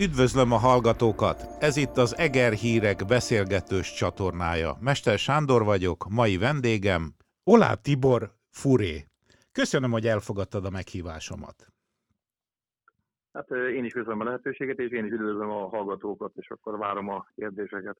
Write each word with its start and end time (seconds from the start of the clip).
Üdvözlöm 0.00 0.52
a 0.52 0.56
hallgatókat! 0.56 1.62
Ez 1.62 1.76
itt 1.76 1.96
az 1.96 2.16
Eger 2.16 2.52
Hírek 2.52 3.04
beszélgetős 3.06 3.92
csatornája. 3.92 4.76
Mester 4.80 5.18
Sándor 5.18 5.64
vagyok, 5.64 6.08
mai 6.08 6.36
vendégem 6.36 7.14
Olá 7.44 7.74
Tibor 7.74 8.32
Furé. 8.50 9.04
Köszönöm, 9.52 9.90
hogy 9.90 10.06
elfogadtad 10.06 10.64
a 10.64 10.70
meghívásomat. 10.70 11.72
Hát 13.32 13.50
én 13.50 13.84
is 13.84 13.92
köszönöm 13.92 14.20
a 14.20 14.24
lehetőséget, 14.24 14.78
és 14.78 14.90
én 14.90 15.04
is 15.04 15.12
üdvözlöm 15.12 15.50
a 15.50 15.68
hallgatókat, 15.68 16.32
és 16.36 16.50
akkor 16.50 16.78
várom 16.78 17.08
a 17.08 17.26
kérdéseket. 17.34 17.96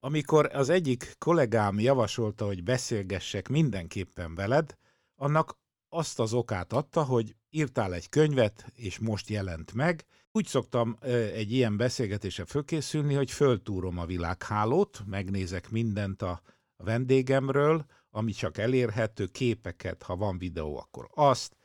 Amikor 0.00 0.50
az 0.52 0.68
egyik 0.68 1.14
kollégám 1.18 1.80
javasolta, 1.80 2.44
hogy 2.44 2.62
beszélgessek 2.62 3.48
mindenképpen 3.48 4.34
veled, 4.34 4.76
annak 5.16 5.56
azt 5.94 6.20
az 6.20 6.32
okát 6.32 6.72
adta, 6.72 7.02
hogy 7.02 7.34
írtál 7.50 7.94
egy 7.94 8.08
könyvet, 8.08 8.72
és 8.74 8.98
most 8.98 9.28
jelent 9.28 9.72
meg. 9.72 10.04
Úgy 10.32 10.46
szoktam 10.46 10.98
egy 11.34 11.52
ilyen 11.52 11.76
beszélgetésre 11.76 12.44
fölkészülni, 12.44 13.14
hogy 13.14 13.30
föltúrom 13.30 13.98
a 13.98 14.06
világhálót, 14.06 15.02
megnézek 15.06 15.70
mindent 15.70 16.22
a 16.22 16.42
vendégemről, 16.76 17.86
ami 18.10 18.32
csak 18.32 18.58
elérhető, 18.58 19.26
képeket, 19.26 20.02
ha 20.02 20.16
van 20.16 20.38
videó, 20.38 20.78
akkor 20.78 21.08
azt, 21.14 21.56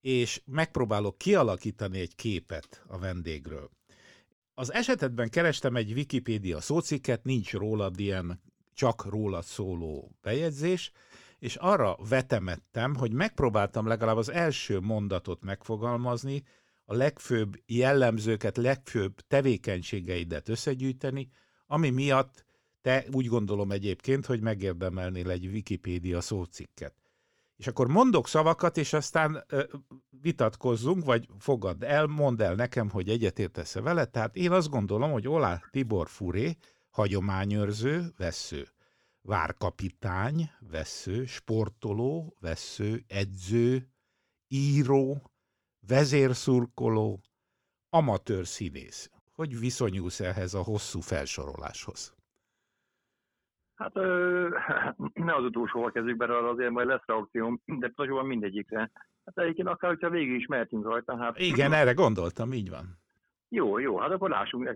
és 0.00 0.42
megpróbálok 0.44 1.18
kialakítani 1.18 1.98
egy 2.00 2.14
képet 2.14 2.84
a 2.86 2.98
vendégről. 2.98 3.70
Az 4.54 4.72
esetedben 4.72 5.30
kerestem 5.30 5.76
egy 5.76 5.92
Wikipédia 5.92 6.60
szócikket, 6.60 7.24
nincs 7.24 7.52
rólad 7.52 8.00
ilyen 8.00 8.42
csak 8.74 9.04
rólad 9.04 9.44
szóló 9.44 10.10
bejegyzés, 10.22 10.92
és 11.40 11.56
arra 11.56 11.96
vetemettem, 12.08 12.94
hogy 12.94 13.12
megpróbáltam 13.12 13.86
legalább 13.86 14.16
az 14.16 14.30
első 14.30 14.80
mondatot 14.80 15.42
megfogalmazni, 15.42 16.42
a 16.84 16.94
legfőbb 16.94 17.62
jellemzőket, 17.66 18.56
legfőbb 18.56 19.20
tevékenységeidet 19.20 20.48
összegyűjteni, 20.48 21.30
ami 21.66 21.90
miatt 21.90 22.44
te 22.82 23.04
úgy 23.12 23.26
gondolom 23.26 23.70
egyébként, 23.70 24.26
hogy 24.26 24.40
megérdemelnél 24.40 25.30
egy 25.30 25.46
Wikipédia 25.46 26.20
szócikket. 26.20 26.94
És 27.56 27.66
akkor 27.66 27.88
mondok 27.88 28.28
szavakat, 28.28 28.76
és 28.76 28.92
aztán 28.92 29.44
ö, 29.48 29.62
vitatkozzunk, 30.08 31.04
vagy 31.04 31.28
fogad 31.38 31.82
el, 31.82 32.06
mondd 32.06 32.42
el 32.42 32.54
nekem, 32.54 32.90
hogy 32.90 33.08
egyetértesz-e 33.08 33.80
vele. 33.80 34.04
Tehát 34.04 34.36
én 34.36 34.50
azt 34.50 34.70
gondolom, 34.70 35.10
hogy 35.10 35.28
Olá 35.28 35.62
Tibor 35.70 36.08
Furé 36.08 36.56
hagyományőrző, 36.90 38.12
vesző 38.16 38.68
várkapitány, 39.22 40.50
vesző, 40.70 41.24
sportoló, 41.24 42.36
vesző, 42.40 43.04
edző, 43.08 43.88
író, 44.48 45.30
vezérszurkoló, 45.86 47.20
amatőr 47.88 48.46
színész. 48.46 49.10
Hogy 49.32 49.58
viszonyulsz 49.58 50.20
ehhez 50.20 50.54
a 50.54 50.62
hosszú 50.62 51.00
felsoroláshoz? 51.00 52.14
Hát 53.74 53.96
ö, 53.96 54.48
ne 55.14 55.34
az 55.34 55.44
utolsóval 55.44 55.92
kezdjük 55.92 56.16
be, 56.16 56.48
azért 56.48 56.70
majd 56.70 56.86
lesz 56.86 57.04
reakcióm, 57.06 57.60
de 57.64 57.92
nagyon 57.96 58.26
mindegyikre. 58.26 58.90
Hát 59.24 59.38
egyébként 59.38 59.68
akár, 59.68 59.90
hogyha 59.90 60.10
végig 60.10 60.34
is 60.34 60.46
mehetünk 60.46 60.84
rajta. 60.84 61.16
Hát... 61.16 61.38
Igen, 61.38 61.72
erre 61.72 61.92
gondoltam, 61.92 62.52
így 62.52 62.70
van. 62.70 62.99
Jó, 63.52 63.78
jó, 63.78 63.98
hát 63.98 64.10
akkor 64.10 64.30
lássunk, 64.30 64.72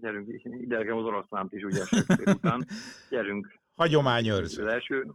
gyerünk, 0.00 0.44
ide 0.44 0.76
nekem 0.76 0.96
az 0.96 1.04
oroszlánt 1.04 1.52
is, 1.52 1.62
ugye, 1.62 1.82
után. 2.24 2.66
Gyerünk. 3.10 3.58
Hagyományőrző. 3.76 4.64
Az 4.64 4.72
első, 4.72 5.06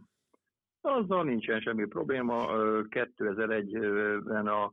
azzal 0.80 1.24
nincsen 1.24 1.60
semmi 1.60 1.86
probléma. 1.86 2.46
2001-ben 2.90 4.46
a 4.46 4.72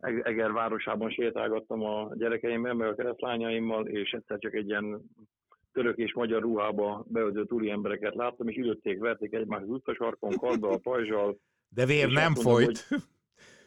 Eger 0.00 0.52
városában 0.52 1.10
sétálgattam 1.10 1.82
a 1.82 2.14
gyerekeimmel, 2.14 2.74
meg 2.74 2.88
a 2.88 2.94
keresztlányaimmal, 2.94 3.86
és 3.86 4.10
egyszer 4.10 4.38
csak 4.38 4.54
egy 4.54 4.68
ilyen 4.68 5.00
török 5.72 5.96
és 5.96 6.14
magyar 6.14 6.42
ruhába 6.42 7.04
beöltött 7.06 7.52
úri 7.52 7.70
embereket 7.70 8.14
láttam, 8.14 8.48
és 8.48 8.56
ütötték, 8.56 8.98
verték 8.98 9.32
egymást 9.32 9.62
az 9.62 9.68
utcasarkon, 9.68 10.36
karddal, 10.36 10.78
pajzsal. 10.90 11.38
De 11.68 11.86
vér 11.86 12.08
nem 12.08 12.32
mondom, 12.34 12.52
folyt. 12.52 12.88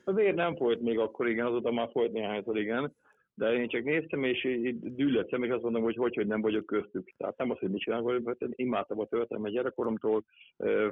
A 0.03 0.13
vér 0.13 0.33
nem 0.33 0.55
folyt 0.55 0.81
még 0.81 0.99
akkor, 0.99 1.27
igen, 1.27 1.45
azóta 1.45 1.71
már 1.71 1.89
folyt 1.91 2.11
néhányszor, 2.11 2.57
igen 2.57 2.95
de 3.33 3.53
én 3.53 3.67
csak 3.67 3.83
néztem, 3.83 4.23
és 4.23 4.43
így 4.43 4.79
dűlöttem, 4.79 5.43
és 5.43 5.49
azt 5.49 5.63
mondom, 5.63 5.83
hogy 5.83 5.95
hogy, 5.95 6.15
hogy 6.15 6.27
nem 6.27 6.41
vagyok 6.41 6.65
köztük. 6.65 7.13
Tehát 7.17 7.37
nem 7.37 7.51
az, 7.51 7.57
hogy 7.57 7.69
mit 7.69 7.81
csinálok, 7.81 8.23
mert 8.23 8.41
én 8.41 8.51
imádtam 8.55 8.99
a 8.99 9.05
történelmet 9.05 9.51
gyerekkoromtól, 9.51 10.23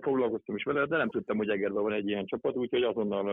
foglalkoztam 0.01 0.55
is 0.55 0.63
vele, 0.63 0.85
de 0.85 0.97
nem 0.97 1.09
tudtam, 1.09 1.37
hogy 1.37 1.49
Egerben 1.49 1.83
van 1.83 1.93
egy 1.93 2.07
ilyen 2.07 2.25
csapat, 2.25 2.55
úgyhogy 2.55 2.83
azonnal 2.83 3.27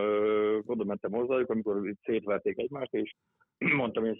oda 0.66 0.84
mentem 0.84 1.12
hozzájuk, 1.12 1.50
amikor 1.50 1.94
szétverték 2.04 2.58
egymást, 2.58 2.94
és 2.94 3.14
mondtam, 3.76 4.04
én 4.04 4.16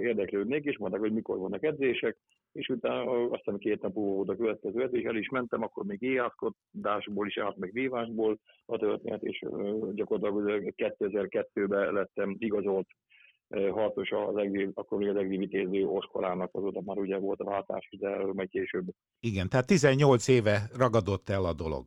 érdeklődnék, 0.00 0.64
és 0.64 0.78
mondták, 0.78 1.00
hogy 1.00 1.12
mikor 1.12 1.38
vannak 1.38 1.64
edzések, 1.64 2.16
és 2.52 2.68
utána 2.68 3.30
azt 3.30 3.42
hiszem 3.44 3.58
két 3.58 3.82
nap 3.82 3.94
volt 3.94 4.28
a 4.28 4.36
következő 4.36 4.82
edzés, 4.82 5.02
el 5.02 5.16
is 5.16 5.28
mentem, 5.28 5.62
akkor 5.62 5.84
még 5.84 6.02
éjjázkodásból 6.02 7.26
is 7.26 7.38
állt, 7.38 7.56
meg 7.56 7.72
vívásból 7.72 8.38
a 8.66 8.78
történet, 8.78 9.22
és 9.22 9.44
gyakorlatilag 9.92 10.74
2002-ben 10.76 11.92
lettem 11.92 12.36
igazolt 12.38 12.86
harcos 13.70 14.10
az 14.10 14.36
egri, 14.36 14.70
akkor 14.74 14.98
még 14.98 15.08
az 15.08 15.16
egri 15.16 15.36
vitéző 15.36 15.86
oskolának, 15.86 16.50
azóta 16.52 16.82
már 16.84 16.98
ugye 16.98 17.18
volt 17.18 17.40
a 17.40 17.44
váltás, 17.44 17.88
de 17.98 18.32
majd 18.32 18.48
később. 18.48 18.84
Igen, 19.20 19.48
tehát 19.48 19.66
18 19.66 20.28
éve 20.28 20.70
ragadott 20.76 21.28
el 21.28 21.44
a 21.44 21.52
dolog. 21.52 21.84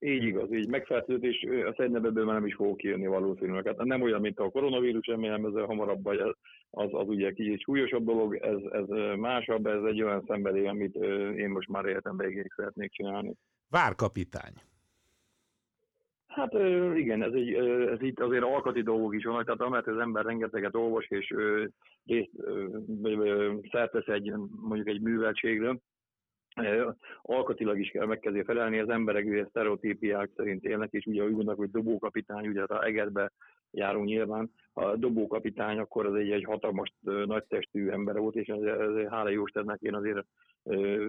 Így 0.00 0.22
igaz, 0.22 0.52
így 0.52 0.68
megfertőzés, 0.68 1.46
a 1.66 1.74
szerintem 1.76 2.04
ebből 2.04 2.24
már 2.24 2.34
nem 2.34 2.46
is 2.46 2.54
fog 2.54 2.76
kijönni 2.76 3.06
valószínűleg. 3.06 3.66
Hát 3.66 3.84
nem 3.84 4.02
olyan, 4.02 4.20
mint 4.20 4.38
a 4.38 4.50
koronavírus, 4.50 5.06
remélem 5.06 5.44
ez 5.44 5.64
hamarabb, 5.66 6.02
vagy 6.02 6.18
az, 6.18 6.34
az, 6.70 6.88
az 6.92 7.08
ugye 7.08 7.32
kicsit 7.32 7.60
súlyosabb 7.60 8.04
dolog, 8.04 8.34
ez, 8.34 8.58
ez 8.72 9.16
másabb, 9.16 9.66
ez 9.66 9.82
egy 9.82 10.02
olyan 10.02 10.24
szenvedély, 10.26 10.66
amit 10.66 10.94
én 11.36 11.48
most 11.48 11.68
már 11.68 11.84
életemben 11.84 12.26
végig 12.26 12.52
szeretnék 12.56 12.92
csinálni. 12.92 13.32
Várkapitány. 13.68 14.52
Hát 16.38 16.52
igen, 16.96 17.22
ez, 17.22 17.32
egy, 17.32 17.52
ez 17.88 18.02
itt 18.02 18.20
azért 18.20 18.42
alkati 18.42 18.82
dolgok 18.82 19.14
is 19.14 19.24
van, 19.24 19.44
tehát 19.44 19.60
amelyet 19.60 19.86
az 19.86 19.98
ember 19.98 20.24
rengeteget 20.24 20.74
olvas, 20.74 21.06
és 21.08 21.34
részt 22.06 22.30
szertesz 23.70 24.06
egy, 24.06 24.32
mondjuk 24.60 24.88
egy 24.88 25.00
műveltségről, 25.00 25.80
alkatilag 27.22 27.78
is 27.78 27.90
kell 27.90 28.06
megkezdeni 28.06 28.44
felelni, 28.44 28.78
az 28.78 28.88
emberek 28.88 29.24
ugye 29.24 29.46
sztereotípiák 29.48 30.30
szerint 30.36 30.64
élnek, 30.64 30.92
és 30.92 31.06
ugye 31.06 31.22
úgy 31.22 31.28
gondolnak, 31.28 31.58
hogy 31.58 31.70
dobókapitány, 31.70 32.48
ugye 32.48 32.60
hát 32.60 32.70
a 32.70 32.84
Egerbe 32.84 33.32
járunk 33.70 34.06
nyilván, 34.06 34.50
a 34.72 34.96
dobókapitány 34.96 35.78
akkor 35.78 36.06
az 36.06 36.14
egy, 36.14 36.30
egy 36.30 36.44
hatalmas 36.44 36.92
nagytestű 37.24 37.88
ember 37.88 38.16
volt, 38.16 38.34
és 38.34 38.46
ez, 38.46 38.62
ez 38.62 39.08
hála 39.08 39.28
Jóistennek 39.28 39.80
én 39.80 39.94
azért 39.94 40.26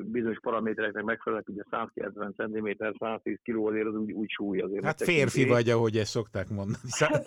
bizonyos 0.03 0.39
paramétereknek 0.39 1.03
megfelelek, 1.03 1.49
ugye 1.49 1.61
190 1.71 2.33
cm, 2.37 2.67
110 2.99 3.37
kg 3.43 3.67
azért 3.67 3.85
az 3.85 3.95
úgy, 3.95 4.11
úgy 4.11 4.29
súly 4.29 4.59
azért. 4.59 4.83
Hát 4.83 5.03
férfi 5.03 5.45
vagy, 5.45 5.69
ahogy 5.69 5.97
ezt 5.97 6.11
szokták 6.11 6.49
mondani. 6.49 6.77
Hát 6.99 7.25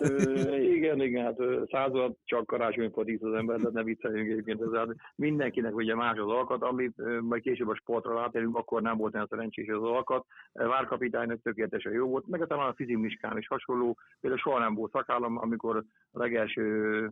igen, 0.61 1.01
igen, 1.01 1.23
hát 1.23 1.37
százal 1.71 2.17
csak 2.23 2.45
karácsonykor 2.45 3.05
tíz 3.05 3.23
az 3.23 3.33
ember, 3.33 3.59
de 3.59 3.69
ne 3.73 3.83
vicceljünk 3.83 4.31
egyébként 4.31 4.61
ezzel. 4.61 4.95
Mindenkinek 5.15 5.75
ugye 5.75 5.95
más 5.95 6.17
az 6.17 6.29
alkat, 6.29 6.61
amit 6.61 7.21
majd 7.21 7.41
később 7.41 7.67
a 7.67 7.75
sportra 7.75 8.13
rátérünk, 8.13 8.57
akkor 8.57 8.81
nem 8.81 8.97
volt 8.97 9.13
olyan 9.13 9.27
szerencsés 9.29 9.67
az 9.67 9.83
alkat. 9.83 10.25
Várkapitánynak 10.51 11.41
tökéletesen 11.41 11.91
jó 11.91 12.07
volt, 12.07 12.27
meg 12.27 12.45
talán 12.47 12.69
a 12.69 12.73
fizimiskán 12.75 13.37
is 13.37 13.47
hasonló, 13.47 13.97
például 14.19 14.41
soha 14.41 14.59
nem 14.59 14.75
volt 14.75 14.91
szakállam, 14.91 15.37
amikor 15.37 15.77
a 16.11 16.19
legelső 16.19 17.11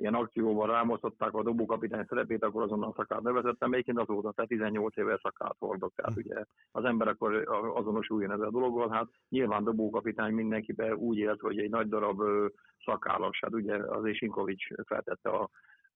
ilyen 0.00 0.14
akcióval 0.14 0.66
rámosztották 0.66 1.34
a 1.34 1.42
dobókapitány 1.42 2.04
szerepét, 2.08 2.44
akkor 2.44 2.62
azonnal 2.62 2.92
szakát 2.96 3.22
nevezettem, 3.22 3.72
egyébként 3.72 3.98
azóta, 3.98 4.32
tehát 4.32 4.50
18 4.50 4.96
éve 4.96 5.18
szakát 5.22 5.56
hordok, 5.58 5.92
tehát 5.94 6.16
ugye 6.16 6.44
az 6.72 6.84
ember 6.84 7.08
akkor 7.08 7.34
azonosuljon 7.74 8.32
ezzel 8.32 8.46
a 8.46 8.50
dologgal, 8.50 8.88
hát 8.88 9.08
nyilván 9.28 9.64
dobókapitány 9.64 10.32
mindenkiben 10.32 10.92
úgy 10.92 11.16
élt, 11.16 11.40
hogy 11.40 11.58
egy 11.58 11.70
nagy 11.70 11.88
darab 11.88 12.22
szakállas, 12.84 13.38
hát 13.40 13.54
ugye 13.54 13.76
azért 13.76 14.16
Sinkovics 14.16 14.66
feltette 14.86 15.30
a 15.30 15.50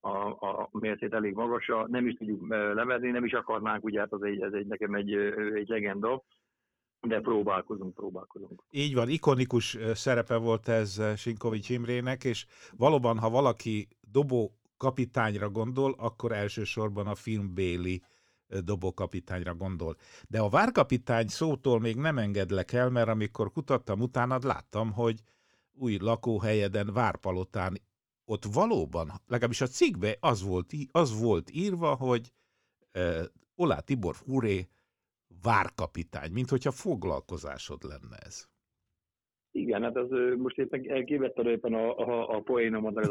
a, 0.07 0.29
a 0.29 0.69
mércét 0.73 1.15
elég 1.15 1.35
magasra, 1.35 1.87
nem 1.89 2.07
is 2.07 2.15
tudjuk 2.15 2.49
leverni, 2.49 3.11
nem 3.11 3.25
is 3.25 3.33
akarnánk, 3.33 3.85
ugye 3.85 4.01
hát 4.01 4.13
az 4.13 4.23
egy, 4.23 4.41
ez 4.41 4.53
egy, 4.53 4.67
nekem 4.67 4.95
egy, 4.95 5.15
egy 5.55 5.69
legenda, 5.69 6.23
de 7.07 7.21
próbálkozunk, 7.21 7.95
próbálkozunk. 7.95 8.63
Így 8.71 8.95
van, 8.95 9.09
ikonikus 9.09 9.79
szerepe 9.95 10.37
volt 10.37 10.69
ez 10.69 11.03
Sinkovics 11.17 11.69
Imrének, 11.69 12.25
és 12.25 12.47
valóban, 12.77 13.19
ha 13.19 13.31
valaki 13.31 13.89
dobó 14.01 14.59
kapitányra 14.77 15.51
gondol, 15.51 15.95
akkor 15.99 16.33
elsősorban 16.33 17.07
a 17.07 17.15
film 17.15 17.55
Béli 17.55 18.03
dobókapitányra 18.61 19.55
gondol. 19.55 19.97
De 20.29 20.41
a 20.41 20.49
várkapitány 20.49 21.27
szótól 21.27 21.81
még 21.81 21.97
nem 21.97 22.19
engedlek 22.19 22.73
el, 22.73 22.91
mert 22.91 23.09
amikor 23.09 23.53
kutattam 23.53 24.01
utánad, 24.01 24.45
láttam, 24.45 24.93
hogy 24.93 25.21
új 25.73 25.97
lakóhelyeden, 26.01 26.93
Várpalotán, 26.93 27.81
ott 28.25 28.45
valóban, 28.45 29.13
legalábbis 29.27 29.61
a 29.61 29.67
cikkbe 29.67 30.17
az 30.21 30.43
volt, 30.43 30.73
az 30.91 31.21
volt 31.21 31.51
írva, 31.51 31.95
hogy 31.95 32.33
uh, 32.95 33.23
Olá 33.55 33.79
Tibor 33.79 34.15
Furé 34.15 34.69
várkapitány, 35.43 36.31
mint 36.33 36.49
hogyha 36.49 36.71
foglalkozásod 36.71 37.83
lenne 37.83 38.17
ez. 38.25 38.53
Igen, 39.51 39.83
hát 39.83 39.97
ez 39.97 40.09
most 40.37 40.59
éppen 40.59 41.05
kivetted 41.05 41.47
éppen 41.47 41.75
a, 41.75 41.99
a, 41.99 42.37
a 42.37 42.41
poénomat, 42.41 42.97
az, 42.97 43.09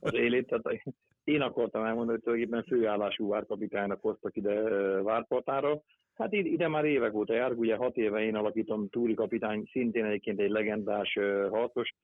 az 0.00 0.14
élét. 0.14 0.46
Tehát 0.46 0.82
én 1.24 1.40
akartam 1.40 1.84
elmondani, 1.84 2.10
hogy 2.10 2.22
tulajdonképpen 2.22 2.78
főállású 2.78 3.28
várkapitánynak 3.28 4.00
hoztak 4.00 4.36
ide 4.36 4.62
várportára. 5.02 5.82
Hát 6.14 6.32
ide 6.32 6.68
már 6.68 6.84
évek 6.84 7.14
óta 7.14 7.34
jár, 7.34 7.52
ugye 7.52 7.76
hat 7.76 7.96
éve 7.96 8.22
én 8.22 8.34
alakítom 8.34 8.88
Túri 8.88 9.14
kapitány, 9.14 9.68
szintén 9.70 10.04
egyébként 10.04 10.40
egy 10.40 10.50
legendás 10.50 11.18
harcos, 11.50 11.94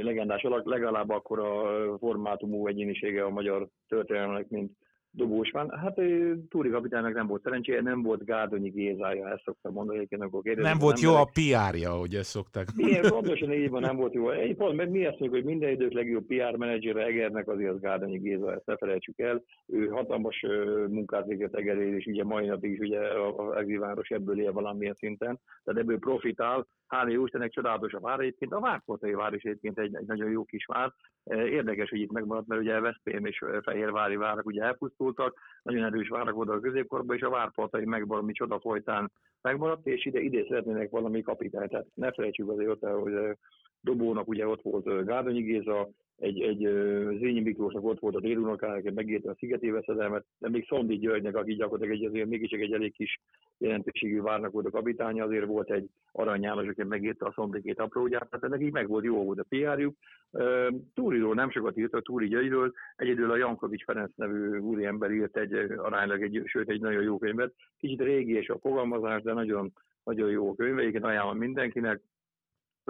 legendás 0.00 0.46
legalább 0.64 1.10
akkor 1.10 1.38
a 1.38 1.98
formátumú 1.98 2.66
egyénisége 2.66 3.24
a 3.24 3.30
magyar 3.30 3.68
történelmek, 3.88 4.48
mint 4.48 4.72
dobós 5.10 5.50
van. 5.50 5.70
Hát 5.70 6.00
Túri 6.48 6.70
kapitánynak 6.70 7.14
nem 7.14 7.26
volt 7.26 7.42
szerencséje, 7.42 7.82
nem 7.82 8.02
volt 8.02 8.24
Gárdonyi 8.24 8.68
Gézája, 8.68 9.28
ezt 9.28 9.42
szoktam 9.44 9.72
mondani, 9.72 9.96
egyébként 9.96 10.22
akkor 10.22 10.42
kérdezik. 10.42 10.70
Nem 10.70 10.78
volt 10.78 11.00
jó 11.00 11.14
a 11.14 11.30
PR-ja, 11.32 11.90
hogy 11.90 12.14
ezt 12.14 12.30
szokták. 12.30 12.66
Milyen, 12.76 13.02
pontosan 13.08 13.52
így 13.52 13.70
van, 13.70 13.80
nem 13.80 13.96
volt 13.96 14.14
jó. 14.14 14.30
Egy 14.30 14.56
pont, 14.56 14.76
meg 14.76 14.90
mi 14.90 15.06
azt 15.06 15.18
mondjuk, 15.18 15.42
hogy 15.42 15.52
minden 15.52 15.70
idők 15.70 15.92
legjobb 15.92 16.26
PR 16.26 16.56
menedzsere 16.56 17.04
Egernek 17.04 17.48
azért 17.48 17.72
az 17.72 17.80
Gárdonyi 17.80 18.18
Géza, 18.18 18.52
ezt 18.52 18.66
ne 18.66 18.76
felejtsük 18.76 19.18
el. 19.18 19.42
Ő 19.66 19.86
hatalmas 19.86 20.46
munkát 20.88 21.26
végett 21.26 21.54
Egerén, 21.54 21.94
és 21.94 22.06
ugye 22.06 22.24
mai 22.24 22.46
napig 22.46 22.72
is 22.72 22.78
ugye 22.78 23.00
az 23.36 23.56
Egri 23.56 23.76
város 23.76 24.08
ebből 24.08 24.40
él 24.40 24.52
valamilyen 24.52 24.94
szinten, 24.94 25.40
tehát 25.64 25.80
ebből 25.80 25.98
profitál. 25.98 26.66
Hála 26.86 27.10
jó 27.10 27.24
Istennek 27.24 27.50
csodálatos 27.50 27.92
a 27.92 28.00
vár 28.00 28.20
egyébként. 28.20 28.52
A 28.52 28.60
Várportai 28.60 29.12
vár 29.12 29.32
is 29.32 29.42
egyébként 29.42 29.78
egy, 29.78 29.96
egy, 29.96 30.06
nagyon 30.06 30.30
jó 30.30 30.44
kis 30.44 30.64
vár. 30.64 30.92
Érdekes, 31.24 31.90
hogy 31.90 32.00
itt 32.00 32.12
megmaradt, 32.12 32.46
mert 32.46 32.60
ugye 32.60 32.80
Veszprém 32.80 33.24
és 33.24 33.44
Fehérvári 33.62 34.16
várak 34.16 34.46
ugye 34.46 34.62
elpusztult, 34.62 34.99
pusztultak, 35.00 35.38
nagyon 35.62 35.84
erős 35.84 36.08
várak 36.08 36.36
oda 36.36 36.52
a 36.52 36.60
középkorban, 36.60 37.16
és 37.16 37.22
a 37.22 37.30
várpartai 37.30 37.84
meg 37.84 38.06
valami 38.06 38.32
csoda 38.32 38.60
folytán 38.60 39.12
megmaradt, 39.42 39.86
és 39.86 40.06
ide, 40.06 40.20
ide 40.20 40.44
szeretnének 40.48 40.90
valami 40.90 41.22
kapitány. 41.22 41.68
Tehát 41.68 41.86
ne 41.94 42.12
felejtsük 42.12 42.50
azért, 42.50 42.86
hogy 42.86 43.36
Dobónak 43.80 44.28
ugye 44.28 44.46
ott 44.46 44.62
volt 44.62 45.04
Gárdonyi 45.04 45.42
Géza, 45.42 45.88
egy, 46.20 46.40
egy 46.40 46.58
Zényi 47.18 47.40
Miklósnak 47.40 47.84
ott 47.84 47.98
volt 47.98 48.14
a 48.14 48.20
délunokának, 48.20 48.94
megírta 48.94 49.30
a 49.30 49.36
szigeti 49.38 49.70
veszedelmet, 49.70 50.24
de 50.38 50.48
még 50.48 50.66
Szondi 50.66 50.98
Györgynek, 50.98 51.36
aki 51.36 51.54
gyakorlatilag 51.54 51.96
egy, 51.96 52.06
azért 52.06 52.28
mégis 52.28 52.50
egy 52.50 52.72
elég 52.72 52.92
kis 52.92 53.20
jelentőségű 53.58 54.20
várnak 54.20 54.52
volt 54.52 54.66
a 54.66 54.70
kapitánya, 54.70 55.24
azért 55.24 55.46
volt 55.46 55.70
egy 55.70 55.88
Arany 56.12 56.42
János, 56.42 56.66
aki 56.66 56.82
megírta 56.82 57.26
a 57.26 57.32
Szondikét 57.34 57.78
aprógyát, 57.78 58.30
tehát 58.30 58.60
így 58.60 58.72
meg 58.72 58.88
volt 58.88 59.04
jó 59.04 59.24
volt 59.24 59.38
a 59.38 59.46
PR-juk. 59.48 59.96
Túriról 60.94 61.34
nem 61.34 61.50
sokat 61.50 61.78
írt, 61.78 61.94
a 61.94 62.00
Túri 62.00 62.28
Györgyről, 62.28 62.72
egyedül 62.96 63.30
a 63.30 63.36
Jankovics 63.36 63.84
Ferenc 63.84 64.12
nevű 64.14 64.58
úriember 64.58 65.10
írt 65.10 65.36
egy 65.36 65.52
aránylag, 65.76 66.22
egy, 66.22 66.42
sőt 66.44 66.68
egy 66.68 66.80
nagyon 66.80 67.02
jó 67.02 67.18
könyvet. 67.18 67.52
Kicsit 67.78 68.00
régi 68.00 68.32
és 68.32 68.48
a 68.48 68.58
fogalmazás, 68.58 69.22
de 69.22 69.32
nagyon, 69.32 69.72
nagyon 70.04 70.30
jó 70.30 70.54
könyv, 70.54 70.78
egyébként 70.78 71.04
ajánlom 71.04 71.38
mindenkinek 71.38 72.00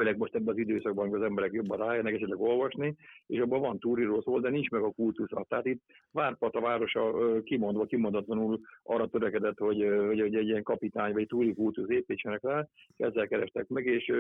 főleg 0.01 0.19
most 0.19 0.35
ebben 0.35 0.55
az 0.55 0.59
időszakban, 0.59 1.05
amikor 1.05 1.19
az 1.19 1.29
emberek 1.29 1.53
jobban 1.53 1.79
rájönnek 1.79 2.15
esetleg 2.15 2.41
olvasni, 2.41 2.97
és 3.27 3.39
abban 3.39 3.61
van 3.61 3.79
túríról 3.79 4.23
szól, 4.23 4.41
de 4.41 4.51
nincs 4.51 4.71
meg 4.71 4.83
a 4.83 4.91
kultusza. 4.91 5.45
Tehát 5.49 5.67
itt 5.67 5.83
Várpat 6.13 6.55
a 6.55 6.61
városa 6.61 7.13
kimondva, 7.43 7.85
kimondatlanul 7.85 8.61
arra 8.83 9.07
törekedett, 9.07 9.59
hogy, 9.59 9.89
hogy, 10.07 10.21
egy 10.21 10.49
ilyen 10.49 10.63
kapitány 10.63 11.13
vagy 11.13 11.27
túri 11.27 11.55
kultusz 11.55 11.89
építsenek 11.89 12.43
rá, 12.43 12.69
ezzel 12.97 13.29
kerestek 13.29 13.69
meg, 13.69 13.87
és 13.87 14.13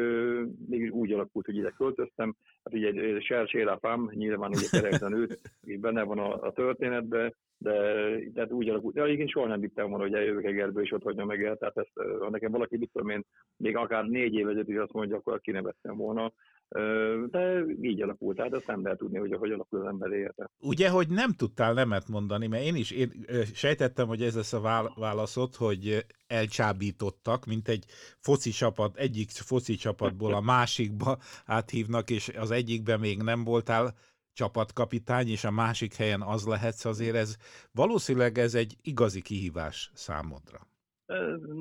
mégis 0.68 0.90
úgy 0.90 1.12
alakult, 1.12 1.46
hogy 1.46 1.56
ide 1.56 1.74
költöztem. 1.76 2.34
Hát 2.64 2.74
ugye 2.74 3.20
Ser 3.20 3.78
Fám, 3.80 4.10
nyilván 4.12 4.50
ugye 4.50 4.80
kereszen 4.80 5.12
őt, 5.12 5.40
és 5.64 5.78
benne 5.78 6.02
van 6.02 6.18
a, 6.18 6.42
a 6.42 6.52
történetben, 6.52 7.34
de 7.62 7.72
tehát 8.34 8.52
úgy 8.52 8.68
alakult. 8.68 8.94
De 8.94 9.02
egyébként 9.02 9.30
soha 9.30 9.46
nem 9.46 9.60
vittem 9.60 9.88
volna, 9.88 10.04
hogy 10.04 10.14
eljövök 10.14 10.44
Egerből, 10.44 10.82
és 10.82 10.92
ott 10.92 11.02
hagyom 11.02 11.26
meg 11.26 11.44
el. 11.44 11.56
Tehát 11.56 11.76
ezt, 11.76 11.92
ha 12.18 12.30
nekem 12.30 12.50
valaki, 12.50 12.76
mit 12.76 12.90
tudom 12.92 13.08
én, 13.08 13.24
még 13.56 13.76
akár 13.76 14.04
négy 14.04 14.34
évezet 14.34 14.68
is 14.68 14.76
azt 14.76 14.92
mondja, 14.92 15.16
akkor 15.16 15.40
kinevettem 15.70 15.96
volna. 15.96 16.32
De 17.30 17.64
így 17.82 18.02
alakult, 18.02 18.36
tehát 18.36 18.54
azt 18.54 18.66
nem 18.66 18.82
lehet 18.82 18.98
tudni, 18.98 19.18
hogy 19.18 19.32
hogy 19.32 19.50
alakul 19.50 19.80
az 19.80 19.86
ember 19.86 20.10
élete. 20.10 20.50
Ugye, 20.60 20.88
hogy 20.88 21.08
nem 21.08 21.32
tudtál 21.32 21.72
nemet 21.72 22.08
mondani, 22.08 22.46
mert 22.46 22.64
én 22.64 22.74
is 22.74 22.90
én 22.90 23.26
sejtettem, 23.54 24.06
hogy 24.06 24.22
ez 24.22 24.34
lesz 24.34 24.52
a 24.52 24.92
válaszod, 24.94 25.54
hogy 25.54 26.06
elcsábítottak, 26.26 27.46
mint 27.46 27.68
egy 27.68 27.84
foci 28.18 28.50
csapat, 28.50 28.96
egyik 28.96 29.30
foci 29.30 29.74
csapatból 29.74 30.34
a 30.34 30.40
másikba 30.40 31.18
áthívnak, 31.46 32.10
és 32.10 32.28
az 32.28 32.50
egyikben 32.50 33.00
még 33.00 33.22
nem 33.22 33.44
voltál 33.44 33.94
csapatkapitány, 34.32 35.28
és 35.28 35.44
a 35.44 35.50
másik 35.50 35.94
helyen 35.94 36.22
az 36.22 36.46
lehetsz, 36.46 36.84
azért 36.84 37.16
ez 37.16 37.36
valószínűleg 37.72 38.38
ez 38.38 38.54
egy 38.54 38.76
igazi 38.82 39.22
kihívás 39.22 39.90
számodra. 39.94 40.68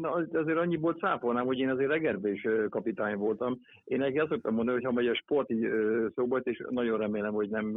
Na, 0.02 0.12
azért 0.12 0.58
annyiból 0.58 0.94
cáfolnám, 0.94 1.46
hogy 1.46 1.60
én 1.60 1.70
azért 1.70 1.92
Egerbe 1.92 2.32
is 2.32 2.48
kapitány 2.70 3.18
voltam. 3.18 3.60
Én 3.84 4.02
egy 4.02 4.20
azt 4.20 4.30
szoktam 4.30 4.54
mondani, 4.54 4.78
hogy 4.78 4.86
ha 4.86 4.92
megy 4.92 5.08
a 5.08 5.16
sport 5.16 5.52
így 5.52 5.70
szóba, 6.16 6.38
és 6.38 6.64
nagyon 6.70 6.98
remélem, 6.98 7.34
hogy 7.34 7.50
nem 7.50 7.74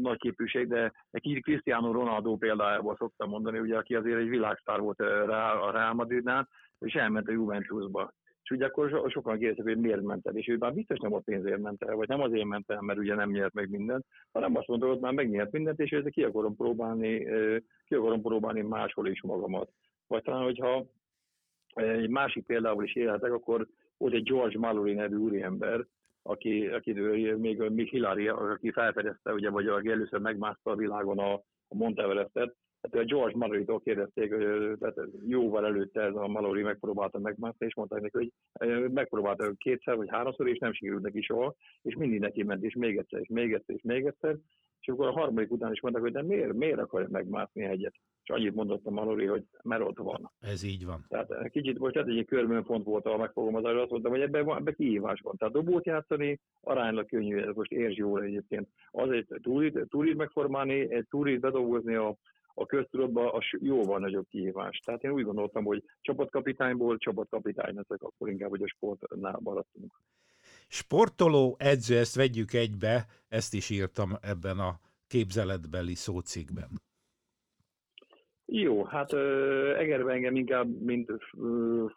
nagy 0.00 0.18
képűség, 0.18 0.68
de 0.68 0.92
kicsit 1.10 1.42
Cristiano 1.42 1.92
Ronaldo 1.92 2.36
példájával 2.36 2.96
szoktam 2.96 3.28
mondani, 3.28 3.58
ugye, 3.58 3.76
aki 3.76 3.94
azért 3.94 4.18
egy 4.18 4.28
világsztár 4.28 4.80
volt 4.80 5.00
a 5.00 5.70
Real 5.72 5.94
Madridnál, 5.94 6.48
és 6.78 6.94
elment 6.94 7.28
a 7.28 7.32
Juventusba. 7.32 8.12
És 8.42 8.50
ugye 8.50 8.66
akkor 8.66 9.10
sokan 9.10 9.38
kérdezik, 9.38 9.64
hogy 9.64 9.82
miért 9.82 10.02
ment 10.02 10.26
el, 10.26 10.36
és 10.36 10.48
ő 10.48 10.56
már 10.56 10.74
biztos 10.74 10.98
nem 10.98 11.14
a 11.14 11.18
pénzért 11.18 11.60
ment 11.60 11.82
el, 11.82 11.96
vagy 11.96 12.08
nem 12.08 12.20
azért 12.20 12.44
ment 12.44 12.70
el, 12.70 12.80
mert 12.80 12.98
ugye 12.98 13.14
nem 13.14 13.30
nyert 13.30 13.52
meg 13.52 13.70
mindent, 13.70 14.04
hanem 14.32 14.56
azt 14.56 14.66
mondta, 14.66 14.88
hogy 14.88 14.98
már 14.98 15.12
megnyert 15.12 15.52
mindent, 15.52 15.80
és 15.80 15.90
ezzel 15.90 16.10
ki 16.10 16.22
akarom 16.22 16.56
próbálni, 16.56 17.24
ki 17.84 17.94
akarom 17.94 18.22
próbálni 18.22 18.60
máshol 18.62 19.08
is 19.08 19.22
magamat. 19.22 19.70
Vagy 20.08 20.22
talán, 20.22 20.42
hogyha 20.42 20.86
egy 21.74 22.08
másik 22.08 22.46
példával 22.46 22.84
is 22.84 22.94
élhetek, 22.94 23.32
akkor 23.32 23.66
volt 23.96 24.14
egy 24.14 24.22
George 24.22 24.58
Mallory 24.58 24.92
nevű 24.92 25.16
úriember, 25.16 25.86
aki, 26.22 26.66
aki 26.66 26.92
még, 26.92 27.62
még 27.62 27.88
Hillary, 27.88 28.28
aki 28.28 28.70
felfedezte, 28.70 29.32
ugye, 29.32 29.50
vagy 29.50 29.66
aki 29.66 29.88
először 29.88 30.20
megmászta 30.20 30.70
a 30.70 30.76
világon 30.76 31.18
a, 31.18 31.32
a 31.68 31.74
Mount 31.74 31.98
Everestet, 31.98 32.54
Hát 32.92 33.02
a 33.02 33.04
George 33.04 33.36
Mallory-tól 33.36 33.80
kérdezték, 33.80 34.34
hogy 34.34 34.78
tehát 34.78 34.96
jóval 35.26 35.66
előtte 35.66 36.00
ez 36.00 36.14
a 36.14 36.26
Mallory 36.26 36.62
megpróbálta 36.62 37.18
megmászni, 37.18 37.66
és 37.66 37.74
mondták 37.74 38.00
neki, 38.00 38.16
hogy 38.16 38.32
megpróbálta 38.92 39.52
kétszer 39.56 39.96
vagy 39.96 40.08
háromszor, 40.10 40.48
és 40.48 40.58
nem 40.58 40.72
sikerült 40.72 41.02
neki 41.02 41.20
soha, 41.20 41.54
és 41.82 41.94
mindig 41.94 42.20
neki 42.20 42.42
ment, 42.42 42.64
és 42.64 42.74
még 42.74 42.96
egyszer, 42.96 43.20
és 43.20 43.28
még 43.28 43.52
egyszer, 43.52 43.74
és 43.74 43.82
még 43.82 44.06
egyszer, 44.06 44.36
és 44.80 44.88
akkor 44.88 45.06
a 45.06 45.12
harmadik 45.12 45.50
után 45.50 45.72
is 45.72 45.80
mondták, 45.80 46.02
hogy 46.02 46.12
de 46.12 46.22
miért, 46.22 46.52
miért 46.52 46.78
akarja 46.78 47.08
megmászni 47.10 47.64
egyet? 47.64 47.94
És 48.22 48.30
annyit 48.30 48.54
mondott 48.54 48.86
a 48.86 48.90
Mallory, 48.90 49.26
hogy 49.26 49.44
mert 49.62 49.82
ott 49.82 49.98
van. 49.98 50.32
Ez 50.40 50.62
így 50.62 50.84
van. 50.86 51.04
Tehát 51.08 51.50
kicsit 51.50 51.78
most 51.78 51.96
hát 51.96 52.08
egy 52.08 52.24
körmön 52.24 52.64
pont 52.64 52.84
volt 52.84 53.06
a 53.06 53.16
megfogalmazás, 53.16 53.74
azt 53.74 53.90
mondtam, 53.90 54.12
hogy 54.12 54.20
ebben, 54.20 54.44
van, 54.44 54.56
ebben 54.56 54.74
kihívás 54.74 55.20
van. 55.20 55.36
Tehát 55.36 55.54
dobót 55.54 55.86
játszani 55.86 56.40
aránylag 56.60 57.06
könnyű, 57.06 57.38
ez 57.38 57.54
most 57.54 57.72
érts 57.72 57.96
jól 57.96 58.22
egyébként. 58.22 58.68
Azért 58.90 59.26
túrit, 59.42 59.86
túrit 59.88 60.16
megformálni, 60.16 60.92
egy 60.92 61.06
túrit 61.08 61.40
bedolgozni 61.40 61.94
a 61.94 62.16
a 62.58 62.66
köztudatban 62.66 63.26
a 63.26 63.38
jóval 63.60 63.98
nagyobb 63.98 64.26
kihívás. 64.28 64.78
Tehát 64.84 65.04
én 65.04 65.10
úgy 65.10 65.24
gondoltam, 65.24 65.64
hogy 65.64 65.84
csapatkapitányból 66.00 66.98
csapatkapitány 66.98 67.74
leszek, 67.74 68.02
akkor 68.02 68.28
inkább, 68.28 68.50
hogy 68.50 68.62
a 68.62 68.68
sportnál 68.68 69.38
maradtunk. 69.42 70.00
Sportoló, 70.68 71.56
edző, 71.58 71.98
ezt 71.98 72.14
vegyük 72.14 72.52
egybe, 72.52 73.06
ezt 73.28 73.54
is 73.54 73.70
írtam 73.70 74.16
ebben 74.20 74.58
a 74.58 74.80
képzeletbeli 75.06 75.94
szócikben. 75.94 76.68
Jó, 78.50 78.84
hát 78.84 79.12
Egerben 79.78 80.14
engem 80.14 80.36
inkább, 80.36 80.80
mint 80.80 81.12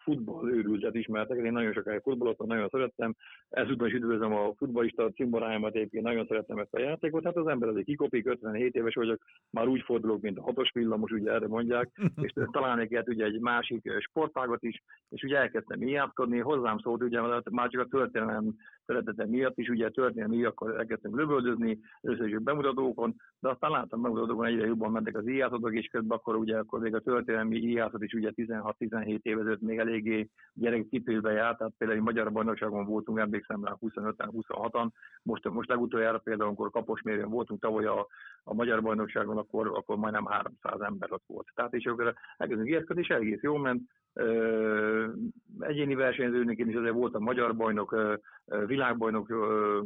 futball 0.04 0.50
őrültet 0.50 0.96
ismertek, 0.96 1.38
én 1.38 1.52
nagyon 1.52 1.74
sokáig 1.74 2.02
futballoztam, 2.02 2.48
nagyon 2.48 2.70
szerettem, 2.70 3.16
ezúttal 3.50 3.88
is 3.88 3.94
üdvözlöm 3.94 4.34
a 4.34 4.54
futballista 4.58 5.10
cimboráimat, 5.10 5.76
egyébként 5.76 6.04
nagyon 6.04 6.26
szerettem 6.28 6.58
ezt 6.58 6.74
a 6.74 6.80
játékot, 6.80 7.24
hát 7.24 7.38
az 7.38 7.48
ember 7.48 7.70
azért 7.70 7.86
kikopik, 7.86 8.28
57 8.28 8.76
éves 8.76 8.94
vagyok, 8.94 9.24
már 9.50 9.68
úgy 9.68 9.82
fordulok, 9.82 10.22
mint 10.22 10.38
a 10.38 10.42
hatos 10.42 10.72
villamos, 10.74 11.12
ugye 11.12 11.32
erre 11.32 11.48
mondják, 11.48 11.90
és 12.22 12.34
találnék 12.52 12.92
egy, 12.94 13.10
ugye 13.10 13.26
egy 13.26 13.40
másik 13.40 13.92
sportágot 14.00 14.64
is, 14.64 14.84
és 15.10 15.24
ugye 15.24 15.38
elkezdtem 15.38 15.82
ilyátkodni, 15.82 16.40
hozzám 16.40 16.78
szólt, 16.78 17.04
ugye 17.04 17.22
már 17.52 17.70
csak 17.70 17.82
a 17.82 17.98
történelem 17.98 18.56
szeretete 18.92 19.26
miatt 19.26 19.58
is, 19.58 19.70
ugye 19.70 19.90
történelmi 19.90 20.44
akkor 20.44 20.78
elkezdtem 20.78 21.16
lövöldözni, 21.16 21.80
először 22.02 22.28
is 22.28 22.38
bemutatókon, 22.38 23.16
de 23.40 23.50
aztán 23.50 23.72
láttam 23.72 24.02
bemutatókon 24.02 24.46
egyre 24.46 24.66
jobban 24.66 24.92
mentek 24.92 25.18
az 25.18 25.28
íjászodok, 25.28 25.74
és 25.74 25.88
közben 25.88 26.18
akkor 26.18 26.36
ugye 26.36 26.58
akkor 26.58 26.80
még 26.80 26.96
a 26.96 27.00
történelmi 27.00 27.58
íjászat 27.58 28.04
is 28.04 28.14
ugye 28.14 28.32
16-17 28.36 29.20
évezőt 29.22 29.62
még 29.62 29.78
eléggé 29.78 30.30
gyerekcipőbe 30.54 31.32
járt, 31.32 31.58
tehát 31.58 31.74
például 31.78 32.02
magyar 32.02 32.32
bajnokságon 32.32 32.86
voltunk, 32.86 33.20
emlékszem 33.20 33.66
rá 33.66 33.78
25-26-an, 33.82 34.90
most, 35.24 35.50
most 35.50 35.70
legutoljára 35.70 36.18
például, 36.18 36.48
amikor 36.48 36.72
Kaposmérőn 36.72 37.30
voltunk 37.30 37.62
tavaly 37.62 37.86
a, 37.86 38.08
a 38.44 38.54
magyar 38.54 38.82
bajnokságon, 38.82 39.38
akkor, 39.38 39.68
akkor 39.68 39.98
majdnem 39.98 40.26
300 40.26 40.82
ember 40.82 41.12
ott 41.12 41.24
volt. 41.28 41.48
Tehát 41.56 41.74
és 41.74 41.86
akkor 41.86 42.14
elkezdünk 42.38 42.70
ijesztkedni, 42.70 43.02
és 43.02 43.10
egész 43.10 43.42
jól 43.42 43.60
ment. 43.60 43.82
Egyéni 45.60 45.96
versenyzőnek 45.96 46.58
is 46.58 46.76
azért 46.76 46.94
voltam 46.94 47.24
magyar 47.24 47.56
bajnok, 47.56 48.20
világbajnok 48.66 49.30
ö, 49.30 49.82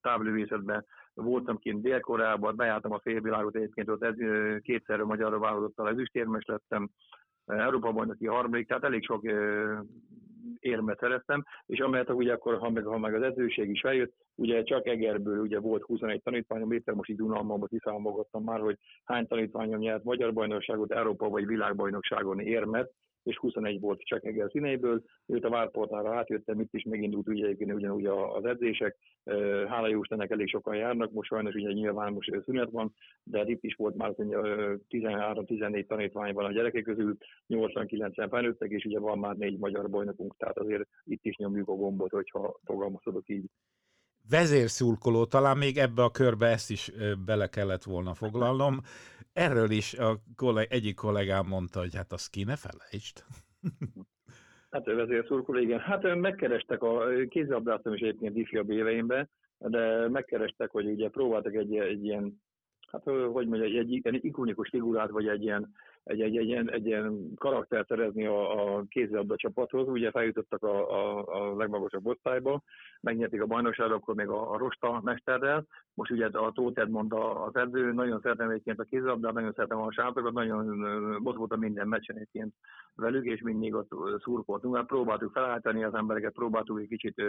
távlövészetben, 0.00 0.84
voltam 1.14 1.58
kint 1.58 1.82
Dél-Koreában, 1.82 2.56
bejártam 2.56 2.92
a 2.92 3.00
félvilágot, 3.00 3.56
egyébként 3.56 3.88
ott 3.88 4.04
ez, 4.04 4.14
kétszer 4.62 5.00
a 5.00 5.06
magyar 5.06 5.38
válogatottal 5.38 5.88
ezüstérmes 5.88 6.44
lettem, 6.44 6.90
Európa 7.46 7.92
bajnoki 7.92 8.26
harmadik, 8.26 8.68
tehát 8.68 8.84
elég 8.84 9.04
sok 9.04 9.22
érmet 10.58 10.98
szereztem, 10.98 11.44
és 11.66 11.78
amelyet 11.78 12.10
ugye 12.10 12.32
akkor, 12.32 12.58
ha 12.58 12.70
meg, 12.70 12.84
ha 12.84 12.98
meg 12.98 13.14
az 13.14 13.22
edzőség 13.22 13.70
is 13.70 13.80
eljött, 13.80 14.14
ugye 14.34 14.62
csak 14.62 14.86
Egerből 14.86 15.40
ugye 15.40 15.58
volt 15.58 15.82
21 15.82 16.22
tanítványom, 16.22 16.72
éppen 16.72 16.94
most 16.94 17.10
így 17.10 17.16
Dunalmamban 17.16 17.68
kiszámolgattam 17.68 18.44
már, 18.44 18.60
hogy 18.60 18.78
hány 19.04 19.26
tanítványom 19.26 19.80
nyert 19.80 20.04
magyar 20.04 20.32
bajnokságot, 20.32 20.92
Európa 20.92 21.28
vagy 21.28 21.46
világbajnokságon 21.46 22.40
érmet, 22.40 22.92
és 23.22 23.38
21 23.38 23.80
volt 23.80 24.00
csak 24.00 24.24
Eger 24.24 24.50
színeiből. 24.50 25.02
Őt 25.26 25.44
a 25.44 25.50
Várportára 25.50 26.16
átjöttem, 26.16 26.60
itt 26.60 26.74
is 26.74 26.82
megindult 26.82 27.28
ugye 27.28 27.44
egyébként 27.44 27.72
ugyanúgy 27.72 28.06
az 28.06 28.44
edzések. 28.44 28.96
Hála 29.68 29.88
jó 29.88 30.00
Istennek 30.00 30.30
elég 30.30 30.48
sokan 30.48 30.76
járnak, 30.76 31.12
most 31.12 31.28
sajnos 31.28 31.54
ugye 31.54 31.72
nyilván 31.72 32.12
most 32.12 32.42
szünet 32.44 32.70
van, 32.70 32.94
de 33.24 33.38
hát 33.38 33.48
itt 33.48 33.62
is 33.62 33.74
volt 33.74 33.96
már 33.96 34.12
13-14 34.16 35.86
tanítványban 35.86 36.44
a 36.44 36.52
gyerekek 36.52 36.82
közül, 36.82 37.16
89 37.46 38.28
felnőttek, 38.28 38.70
és 38.70 38.84
ugye 38.84 38.98
van 38.98 39.18
már 39.18 39.36
négy 39.36 39.58
magyar 39.58 39.90
bajnokunk, 39.90 40.36
tehát 40.36 40.58
azért 40.58 40.88
itt 41.04 41.24
is 41.24 41.36
nyomjuk 41.36 41.68
a 41.68 41.74
gombot, 41.74 42.10
hogyha 42.10 42.58
fogalmazodok 42.64 43.28
így 43.28 43.44
vezérszurkoló, 44.30 45.24
talán 45.24 45.56
még 45.56 45.76
ebbe 45.78 46.02
a 46.02 46.10
körbe 46.10 46.46
ezt 46.46 46.70
is 46.70 46.92
bele 47.24 47.46
kellett 47.46 47.82
volna 47.82 48.14
foglalnom. 48.14 48.80
Erről 49.32 49.70
is 49.70 49.94
a 49.94 50.18
kolleg, 50.36 50.66
egyik 50.70 50.94
kollégám 50.94 51.46
mondta, 51.46 51.80
hogy 51.80 51.94
hát 51.94 52.12
azt 52.12 52.30
ki 52.30 52.44
ne 52.44 52.56
felejtsd. 52.56 53.24
Hát 54.70 54.84
vezérszurkoló, 54.84 55.58
igen. 55.58 55.78
Hát 55.78 56.14
megkerestek 56.14 56.82
a 56.82 57.04
kézilabdáztam 57.28 57.94
is 57.94 58.00
egyébként 58.00 58.36
ifjabb 58.36 58.70
éveimben, 58.70 59.30
de 59.58 60.08
megkerestek, 60.08 60.70
hogy 60.70 60.86
ugye 60.86 61.08
próbáltak 61.08 61.54
egy, 61.54 61.76
egy 61.76 62.04
ilyen 62.04 62.40
hát 62.92 63.02
hogy 63.32 63.46
mondja, 63.46 63.66
egy, 63.66 63.76
egy, 63.76 64.00
egy 64.02 64.24
ikonikus 64.24 64.68
figurát, 64.68 65.10
vagy 65.10 65.28
egy 65.28 65.42
ilyen, 65.42 65.72
egy, 66.04 66.20
egy, 66.20 66.36
egy, 66.36 66.52
egy, 66.52 66.68
egy 66.68 66.86
ilyen 66.86 67.34
karaktert 67.36 67.88
szerezni 67.88 68.26
a, 68.26 68.76
a 68.76 68.84
kézilabda 68.88 69.36
csapathoz. 69.36 69.88
Ugye 69.88 70.10
feljutottak 70.10 70.62
a, 70.62 70.90
a, 70.90 71.24
a 71.26 71.56
legmagasabb 71.56 72.06
osztályba, 72.06 72.62
megnyerték 73.00 73.42
a 73.42 73.46
bajnokságot, 73.46 73.96
akkor 73.96 74.14
még 74.14 74.28
a, 74.28 74.52
a 74.52 74.58
Rosta 74.58 75.00
mesterrel. 75.04 75.66
Most 75.94 76.10
ugye 76.10 76.26
a 76.26 76.52
Tóth 76.52 76.80
Edmond 76.80 77.12
az 77.46 77.56
edző, 77.56 77.92
nagyon 77.92 78.20
szeretem 78.20 78.50
egyébként 78.50 78.78
a 78.78 78.84
kézilabdát, 78.84 79.32
nagyon 79.32 79.52
szeretem 79.52 79.80
a 79.80 79.92
sátokat, 79.92 80.32
nagyon 80.32 80.84
ott 81.24 81.36
voltam 81.36 81.58
minden 81.58 81.88
meccsen 81.88 82.16
egyébként 82.16 82.54
velük, 82.94 83.24
és 83.24 83.40
mindig 83.42 83.74
ott 83.74 83.90
szurkoltunk. 84.22 84.76
Hát 84.76 84.86
próbáltuk 84.86 85.32
felállítani 85.32 85.84
az 85.84 85.94
embereket, 85.94 86.32
próbáltuk 86.32 86.80
egy 86.80 86.88
kicsit 86.88 87.22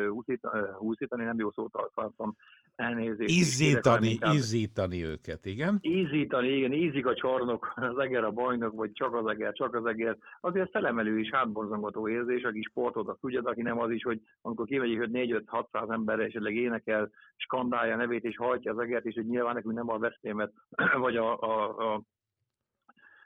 húszítani, 0.77 1.23
nem 1.23 1.39
jó 1.39 1.51
szót 1.51 1.73
használtam, 1.73 2.35
elnézést. 2.75 3.29
Izzítani, 3.29 4.17
izzítani 4.33 5.03
őket, 5.05 5.45
igen? 5.45 5.77
Ízítani, 5.81 6.47
igen, 6.47 6.73
ízik 6.73 7.05
a 7.05 7.13
csarnok, 7.13 7.73
az 7.75 7.97
eger 7.97 8.23
a 8.23 8.31
bajnok, 8.31 8.62
vagy 8.71 8.91
csak 8.91 9.15
az 9.15 9.27
eger, 9.27 9.53
csak 9.53 9.75
az 9.75 9.85
eger. 9.85 10.17
Azért 10.39 10.69
felemelő 10.69 11.19
is 11.19 11.29
hátborzongató 11.29 12.07
érzés, 12.07 12.43
aki 12.43 12.61
sportot, 12.61 13.07
azt 13.07 13.19
tudja, 13.19 13.41
aki 13.43 13.61
nem 13.61 13.79
az 13.79 13.91
is, 13.91 14.03
hogy 14.03 14.21
amikor 14.41 14.65
kimegyik, 14.65 14.99
hogy 14.99 15.09
4-5-600 15.13 15.91
emberre 15.91 16.23
esetleg 16.23 16.55
énekel, 16.55 17.09
skandálja 17.35 17.95
nevét 17.95 18.23
és 18.23 18.37
hajtja 18.37 18.71
az 18.71 18.79
egert, 18.79 19.05
és 19.05 19.15
hogy 19.15 19.25
nyilván 19.25 19.53
nekünk 19.53 19.75
nem 19.75 19.89
a 19.89 19.97
vesztémet, 19.97 20.51
vagy 21.05 21.17
a, 21.17 21.39
a, 21.39 21.93
a 21.93 22.01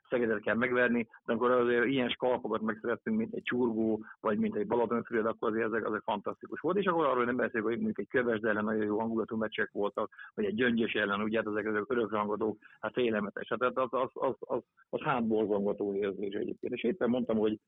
Szegedet 0.09 0.41
kell 0.41 0.55
megverni, 0.55 1.07
de 1.25 1.31
amikor 1.31 1.51
azért 1.51 1.85
ilyen 1.85 2.09
skalpokat 2.09 2.61
megszerettünk, 2.61 3.17
mint 3.17 3.33
egy 3.33 3.43
csurgó, 3.43 4.05
vagy 4.19 4.37
mint 4.37 4.55
egy 4.55 4.67
Balatonfüred, 4.67 5.25
akkor 5.25 5.49
azért 5.49 5.65
ezek, 5.65 5.85
ezek 5.85 6.01
fantasztikus 6.03 6.59
volt. 6.59 6.77
És 6.77 6.85
akkor 6.85 7.05
arról 7.05 7.25
nem 7.25 7.35
beszélek, 7.35 7.63
hogy 7.63 7.75
mondjuk 7.75 7.99
egy 7.99 8.07
köves, 8.07 8.39
ellen 8.39 8.63
nagyon 8.63 8.85
jó 8.85 8.99
hangulatú 8.99 9.37
meccsek 9.37 9.69
voltak, 9.71 10.11
vagy 10.33 10.45
egy 10.45 10.55
gyöngyös 10.55 10.93
ellen, 10.93 11.21
ugye 11.21 11.37
hát 11.37 11.47
ezek, 11.47 11.65
ezek 11.65 11.83
örökrangadók, 11.87 12.57
hát 12.79 12.93
félelmetes. 12.93 13.47
Hát 13.49 13.61
az, 13.61 13.87
az, 13.91 14.09
az, 14.13 14.35
az, 14.39 14.61
az 14.89 15.01
hátborzongató 15.01 15.93
érzés 15.93 16.33
egyébként. 16.33 16.73
És 16.73 16.83
éppen 16.83 17.09
mondtam, 17.09 17.37
hogy 17.37 17.59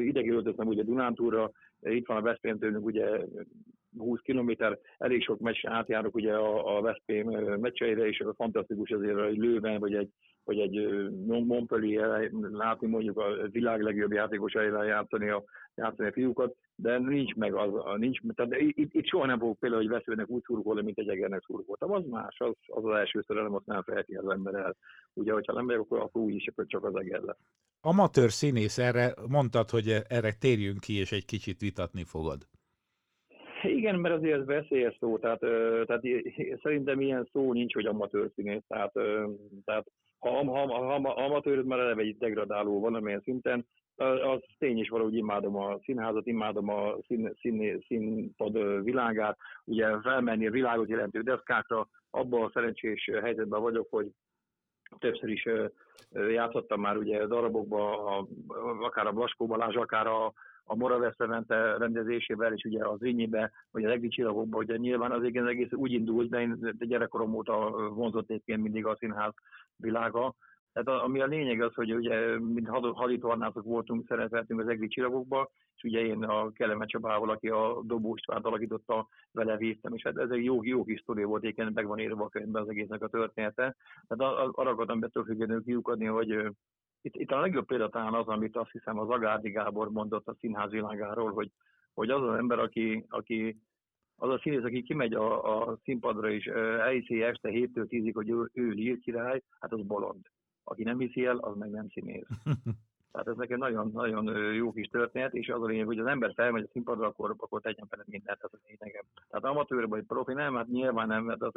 idegi 0.00 0.30
öltöztem 0.30 0.66
ugye 0.66 0.82
Dunántúra, 0.82 1.50
itt 1.80 2.06
van 2.06 2.16
a 2.16 2.22
Veszprém 2.22 2.58
tőlünk 2.58 2.84
ugye 2.84 3.20
20 3.98 4.20
kilométer, 4.20 4.78
elég 4.98 5.22
sok 5.22 5.40
meccs 5.40 5.66
átjárok 5.66 6.14
ugye 6.14 6.34
a, 6.34 6.76
a 6.76 6.80
Veszprém 6.80 7.28
meccseire, 7.60 8.08
és 8.08 8.24
fantasztikus 8.36 8.90
azért 8.90 9.18
egy 9.18 9.36
Lőven, 9.36 9.80
vagy 9.80 9.94
egy 9.94 10.10
hogy 10.44 10.58
egy 10.58 11.08
Montpellier 11.26 12.30
látni 12.50 12.86
mondjuk 12.86 13.18
a 13.18 13.48
világ 13.50 13.80
legjobb 13.82 14.12
játékosaival 14.12 14.84
játszani 14.84 15.28
a, 15.28 15.44
játszani 15.74 16.08
a 16.08 16.12
fiúkat, 16.12 16.56
de 16.74 16.98
nincs 16.98 17.34
meg 17.34 17.54
az, 17.54 17.74
a, 17.74 17.96
nincs, 17.96 18.20
tehát 18.34 18.54
itt, 18.56 18.94
itt 18.94 19.06
soha 19.06 19.26
nem 19.26 19.38
fogok 19.38 19.58
például, 19.58 19.82
hogy 19.82 19.90
veszőnek 19.90 20.28
úgy 20.28 20.42
szurkolni, 20.46 20.82
mint 20.82 20.98
egy 20.98 21.08
egernek 21.08 21.42
szurkoltam. 21.46 21.92
Az 21.92 22.04
más, 22.06 22.36
az, 22.38 22.52
az 22.66 22.84
az 22.84 22.96
első 22.96 23.24
szerelem, 23.26 23.54
azt 23.54 23.66
nem 23.66 23.82
felheti 23.82 24.14
az 24.14 24.28
ember 24.28 24.54
el. 24.54 24.76
Ugye, 25.12 25.32
hogyha 25.32 25.52
nem 25.52 25.64
megyek, 25.64 25.82
akkor, 25.82 25.98
akkor 25.98 26.22
úgy 26.22 26.34
is 26.34 26.48
csak 26.66 26.84
az 26.84 26.96
eger 26.96 27.20
lesz. 27.20 27.38
Amatőr 27.80 28.30
színész, 28.30 28.78
erre 28.78 29.14
mondtad, 29.28 29.70
hogy 29.70 29.88
erre 30.08 30.32
térjünk 30.32 30.80
ki, 30.80 30.98
és 30.98 31.12
egy 31.12 31.24
kicsit 31.24 31.60
vitatni 31.60 32.04
fogod. 32.04 32.46
Igen, 33.62 34.00
mert 34.00 34.14
azért 34.14 34.40
ez 34.40 34.46
veszélyes 34.46 34.96
szó, 35.00 35.18
tehát, 35.18 35.40
tehát 35.86 36.02
szerintem 36.62 37.00
ilyen 37.00 37.28
szó 37.32 37.52
nincs, 37.52 37.74
hogy 37.74 37.86
amatőr 37.86 38.30
színész, 38.34 38.62
tehát, 38.68 38.92
tehát 39.64 39.86
ha, 40.18 40.44
ha, 40.44 40.66
ha, 40.66 41.00
ha 41.00 41.24
amatőröd 41.24 41.66
már 41.66 41.78
eleve 41.78 42.02
egy 42.02 42.16
degradáló 42.18 42.80
valamilyen 42.80 43.20
szinten, 43.24 43.66
az 44.00 44.40
tény 44.58 44.78
is 44.78 44.88
valahogy 44.88 45.14
imádom 45.14 45.56
a 45.56 45.78
színházat, 45.82 46.26
imádom 46.26 46.68
a 46.68 46.96
szín, 47.06 47.32
szín, 47.40 47.80
színpad 47.86 48.82
világát, 48.84 49.38
ugye 49.64 50.00
felmenni 50.00 50.46
a 50.46 50.50
világot 50.50 50.88
jelentő 50.88 51.20
deszkákra, 51.20 51.88
abban 52.10 52.42
a 52.42 52.50
szerencsés 52.52 53.10
helyzetben 53.22 53.60
vagyok, 53.60 53.86
hogy 53.90 54.10
többször 54.98 55.28
is 55.28 55.48
játszottam 56.10 56.80
már 56.80 56.96
ugye 56.96 57.26
darabokba, 57.26 58.16
akár 58.80 59.06
a 59.06 59.12
Blaskó 59.12 59.46
Balázs, 59.46 59.76
akár 59.76 60.06
a 60.06 60.32
a 60.70 60.76
Moravesz 60.76 61.18
Levente 61.18 61.76
rendezésével, 61.76 62.52
és 62.52 62.64
ugye 62.64 62.86
az 62.86 63.00
Rényibe, 63.00 63.52
vagy 63.70 63.84
az 63.84 63.90
Egri 63.90 64.08
csillagokban, 64.08 64.62
ugye 64.62 64.76
nyilván 64.76 65.10
az 65.10 65.24
igen 65.24 65.46
egész 65.46 65.72
úgy 65.72 65.92
indult, 65.92 66.28
de 66.28 66.40
én 66.40 66.76
gyerekkorom 66.78 67.34
óta 67.34 67.70
vonzott 67.94 68.30
egyébként 68.30 68.62
mindig 68.62 68.86
a 68.86 68.96
színház 68.98 69.32
világa. 69.76 70.34
Tehát 70.72 71.02
ami 71.02 71.20
a 71.20 71.26
lényeg 71.26 71.60
az, 71.60 71.74
hogy 71.74 71.94
ugye, 71.94 72.38
mint 72.38 72.68
haditornászok 72.68 73.64
voltunk, 73.64 74.06
szeretetünk 74.08 74.60
az 74.60 74.68
Egri 74.68 74.88
csillagokba, 74.88 75.50
és 75.76 75.82
ugye 75.82 76.00
én 76.00 76.22
a 76.22 76.52
Keleme 76.52 76.86
Csabával, 76.86 77.30
aki 77.30 77.48
a 77.48 77.80
Dobó 77.82 78.14
Istvánt 78.14 78.44
alakította, 78.44 79.08
vele 79.32 79.56
vívtam, 79.56 79.94
és 79.94 80.02
hát 80.02 80.18
ez 80.18 80.30
egy 80.30 80.44
jó, 80.44 80.64
jó 80.64 80.84
kis 80.84 81.00
sztori 81.00 81.24
volt, 81.24 81.42
egyébként 81.42 81.74
meg 81.74 81.86
van 81.86 81.98
írva 81.98 82.24
a 82.24 82.28
könyvben 82.28 82.62
az 82.62 82.68
egésznek 82.68 83.02
a 83.02 83.08
története. 83.08 83.76
Tehát 84.08 84.34
arra 84.52 84.70
akartam 84.70 85.00
betől 85.00 85.24
függetlenül 85.24 85.64
kiukadni, 85.64 86.06
hogy 86.06 86.50
itt, 87.02 87.16
itt 87.16 87.30
a 87.30 87.40
legjobb 87.40 87.66
példa 87.66 87.88
talán 87.88 88.14
az, 88.14 88.26
amit 88.26 88.56
azt 88.56 88.70
hiszem 88.70 88.98
az 88.98 89.08
Agárdi 89.08 89.50
Gábor 89.50 89.90
mondott 89.90 90.26
a 90.26 90.36
színház 90.38 90.70
világáról, 90.70 91.32
hogy, 91.32 91.50
hogy 91.94 92.10
az 92.10 92.22
az 92.22 92.36
ember, 92.36 92.58
aki, 92.58 93.04
aki 93.08 93.60
az 94.16 94.30
a 94.30 94.38
színész, 94.38 94.64
aki 94.64 94.82
kimegy 94.82 95.14
a, 95.14 95.58
a 95.68 95.78
színpadra 95.82 96.30
és 96.30 96.46
elhiszi 96.46 97.22
este 97.22 97.48
7-től 97.52 97.86
10-ig, 97.88 98.10
hogy 98.14 98.30
ő, 98.30 98.50
ő 98.52 98.68
lír 98.68 98.98
király, 98.98 99.42
hát 99.60 99.72
az 99.72 99.82
bolond. 99.82 100.26
Aki 100.64 100.82
nem 100.82 100.98
hiszi 100.98 101.24
el, 101.24 101.36
az 101.36 101.56
meg 101.56 101.70
nem 101.70 101.88
színész. 101.88 102.26
Tehát 103.12 103.28
ez 103.28 103.36
nekem 103.36 103.58
nagyon-nagyon 103.58 104.54
jó 104.54 104.72
kis 104.72 104.86
történet, 104.86 105.34
és 105.34 105.48
az 105.48 105.62
a 105.62 105.66
lényeg, 105.66 105.86
hogy 105.86 105.98
az 105.98 106.06
ember 106.06 106.32
felmegy 106.34 106.62
a 106.62 106.70
színpadra, 106.72 107.06
akkor, 107.06 107.34
akkor 107.38 107.60
tegyen 107.60 107.86
bele 107.90 108.02
mindent, 108.06 108.38
ez 108.42 108.50
a 108.52 108.58
lényegem. 108.66 109.04
Tehát 109.28 109.44
amatőr 109.44 109.88
vagy 109.88 110.04
profi 110.04 110.32
nem, 110.32 110.54
hát 110.54 110.66
nyilván 110.66 111.06
nem, 111.06 111.24
mert 111.24 111.42
az, 111.42 111.52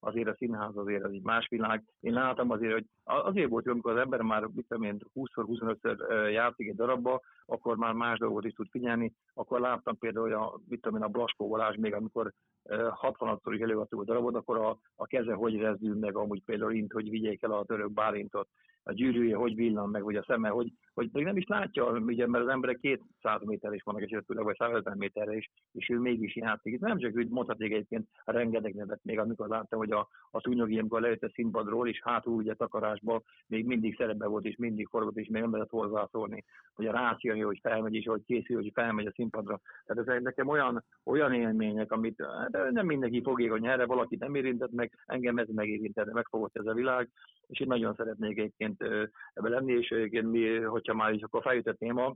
azért 0.00 0.28
a 0.28 0.34
színház 0.34 0.76
azért 0.76 1.04
az 1.04 1.12
egy 1.12 1.22
más 1.22 1.48
világ. 1.48 1.82
Én 2.00 2.12
látom 2.12 2.50
azért, 2.50 2.72
hogy 2.72 2.86
azért 3.04 3.48
volt 3.48 3.64
jó, 3.64 3.72
amikor 3.72 3.92
az 3.92 3.98
ember 3.98 4.20
már 4.20 4.42
mit 4.54 4.66
tudom 4.68 4.82
én, 4.82 4.98
20-25-ször 5.14 6.30
játszik 6.30 6.68
egy 6.68 6.76
darabba, 6.76 7.20
akkor 7.46 7.76
már 7.76 7.92
más 7.92 8.18
dolgot 8.18 8.44
is 8.44 8.52
tud 8.52 8.68
figyelni. 8.70 9.12
Akkor 9.34 9.60
láttam 9.60 9.98
például, 9.98 10.34
a, 10.34 10.60
mit 10.68 10.80
tudom 10.80 10.98
én, 10.98 11.04
a 11.04 11.08
Blaskó 11.08 11.48
Balázs 11.48 11.76
még, 11.76 11.94
amikor 11.94 12.32
60-szor 12.68 13.52
is 13.54 13.60
előadtuk 13.60 14.00
a 14.00 14.04
darabot, 14.04 14.34
akkor 14.34 14.56
a, 14.56 14.78
a 14.96 15.06
keze 15.06 15.32
hogy 15.32 15.56
rezdül 15.56 15.98
meg, 15.98 16.16
amúgy 16.16 16.42
például 16.44 16.72
int, 16.72 16.92
hogy 16.92 17.10
vigyék 17.10 17.42
el 17.42 17.52
a 17.52 17.64
török 17.64 17.92
Bálintot, 17.92 18.48
a 18.82 18.92
gyűrűje 18.92 19.36
hogy 19.36 19.54
villan 19.54 19.88
meg, 19.88 20.02
vagy 20.02 20.16
a 20.16 20.24
szeme, 20.26 20.48
hogy, 20.48 20.72
hogy 20.94 21.08
még 21.12 21.24
nem 21.24 21.36
is 21.36 21.46
látja, 21.46 21.90
ugye, 21.90 22.26
mert 22.26 22.44
az 22.44 22.50
emberek 22.50 22.78
200 22.80 23.40
méterre 23.44 23.74
is 23.74 23.82
vannak 23.82 24.02
esetleg, 24.02 24.44
vagy 24.44 24.56
150 24.58 24.96
méterre 24.96 25.36
is, 25.36 25.50
és 25.72 25.88
ő 25.88 25.98
mégis 25.98 26.36
játszik. 26.36 26.72
Itt 26.72 26.80
nem 26.80 26.98
csak 26.98 27.14
úgy 27.14 27.28
mondhatnék 27.28 27.72
egyébként 27.72 28.08
rengeteg 28.24 28.74
nevet, 28.74 29.00
még 29.02 29.18
amikor 29.18 29.48
láttam, 29.48 29.78
hogy 29.78 29.90
a, 29.90 30.08
a 30.30 30.40
Túnyogi, 30.40 30.78
amikor 30.78 31.00
lejött 31.00 31.22
a 31.22 31.30
színpadról, 31.34 31.88
és 31.88 32.00
hátul 32.04 32.34
ugye 32.34 32.54
takarásba 32.54 33.22
még 33.46 33.66
mindig 33.66 33.96
szerepbe 33.96 34.26
volt, 34.26 34.44
és 34.44 34.56
mindig 34.56 34.86
forgott, 34.86 35.16
és 35.16 35.28
még 35.28 35.42
nem 35.42 35.52
lehet 35.52 35.70
hozzászólni, 35.70 36.44
hogy 36.74 36.86
a 36.86 36.92
ráció, 36.92 37.46
hogy 37.46 37.58
felmegy, 37.62 37.94
és 37.94 38.06
hogy 38.06 38.22
készül, 38.26 38.56
hogy 38.56 38.70
felmegy 38.74 39.06
a 39.06 39.12
színpadra. 39.14 39.60
Tehát 39.86 40.08
ezek 40.08 40.22
nekem 40.22 40.48
olyan, 40.48 40.84
olyan 41.04 41.32
élmények, 41.32 41.92
amit 41.92 42.22
de 42.48 42.70
nem 42.70 42.86
mindenki 42.86 43.22
fogékony 43.22 43.66
erre, 43.66 43.86
valaki 43.86 44.16
nem 44.16 44.34
érintett 44.34 44.72
meg, 44.72 44.92
engem 45.06 45.38
ez 45.38 45.48
megérintett, 45.48 46.12
megfogott 46.12 46.56
ez 46.56 46.66
a 46.66 46.74
világ, 46.74 47.08
és 47.52 47.60
én 47.60 47.66
nagyon 47.66 47.94
szeretnék 47.94 48.38
egyébként 48.38 48.82
ebbe 49.32 49.48
lenni, 49.48 49.72
és 49.72 49.88
egyébként 49.88 50.30
mi, 50.30 50.56
hogyha 50.56 50.94
már 50.94 51.12
is 51.12 51.22
akkor 51.22 51.42
feljutott 51.42 51.78
téma, 51.78 52.14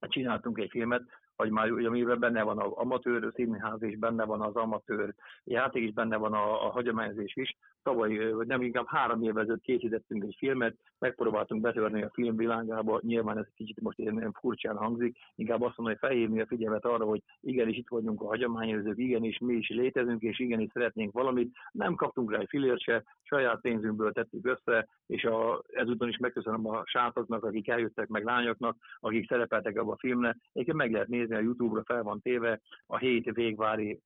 csináltunk 0.00 0.58
egy 0.58 0.70
filmet, 0.70 1.02
már 1.50 1.70
ugye, 1.70 1.88
amiben 1.88 2.18
benne 2.18 2.42
van 2.42 2.58
az 2.58 2.72
amatőr 2.74 3.32
színház 3.34 3.82
is, 3.82 3.98
benne 3.98 4.24
van 4.24 4.40
az 4.40 4.56
amatőr 4.56 5.14
játék 5.44 5.82
is, 5.82 5.92
benne 5.92 6.16
van 6.16 6.32
a, 6.32 6.66
a 6.66 6.70
hagyományzés 6.70 7.36
is. 7.36 7.56
Tavaly, 7.82 8.32
vagy 8.32 8.46
nem 8.46 8.62
inkább 8.62 8.86
három 8.86 9.22
évvel 9.22 9.42
ezelőtt 9.42 9.62
készítettünk 9.62 10.24
egy 10.24 10.34
filmet, 10.38 10.76
megpróbáltunk 10.98 11.60
betörni 11.60 12.02
a 12.02 12.10
film 12.12 12.36
világába, 12.36 13.00
nyilván 13.02 13.38
ez 13.38 13.46
kicsit 13.54 13.80
most 13.80 13.98
ilyen 13.98 14.32
furcsán 14.40 14.76
hangzik, 14.76 15.16
inkább 15.34 15.62
azt 15.62 15.76
mondom, 15.76 15.96
hogy 15.98 16.08
felhívni 16.08 16.40
a 16.40 16.46
figyelmet 16.46 16.84
arra, 16.84 17.04
hogy 17.04 17.22
igenis 17.40 17.76
itt 17.76 17.88
vagyunk 17.88 18.22
a 18.22 18.26
hagyományozók, 18.26 18.98
igenis 18.98 19.38
mi 19.38 19.54
is 19.54 19.68
létezünk, 19.68 20.22
és 20.22 20.38
igenis 20.38 20.70
szeretnénk 20.72 21.12
valamit. 21.12 21.56
Nem 21.72 21.94
kaptunk 21.94 22.32
rá 22.32 22.38
egy 22.38 22.48
filért 22.48 22.80
se, 22.80 23.04
saját 23.22 23.60
pénzünkből 23.60 24.12
tettük 24.12 24.46
össze, 24.46 24.88
és 25.06 25.24
a, 25.24 25.62
ezúton 25.72 26.08
is 26.08 26.16
megköszönöm 26.16 26.66
a 26.66 26.82
sátoknak, 26.84 27.44
akik 27.44 27.68
eljöttek, 27.68 28.08
meg 28.08 28.24
lányoknak, 28.24 28.76
akik 29.00 29.28
szerepeltek 29.28 29.78
abban 29.78 29.92
a 29.92 29.98
filmben. 29.98 30.40
Egyébként 30.52 30.76
meg 30.76 30.92
lehet 30.92 31.08
nézni, 31.08 31.25
a 31.34 31.40
YouTube-ra 31.40 31.84
fel 31.84 32.02
van 32.02 32.20
téve, 32.20 32.60
a 32.86 32.98
hét 32.98 33.30
végvári 33.34 34.00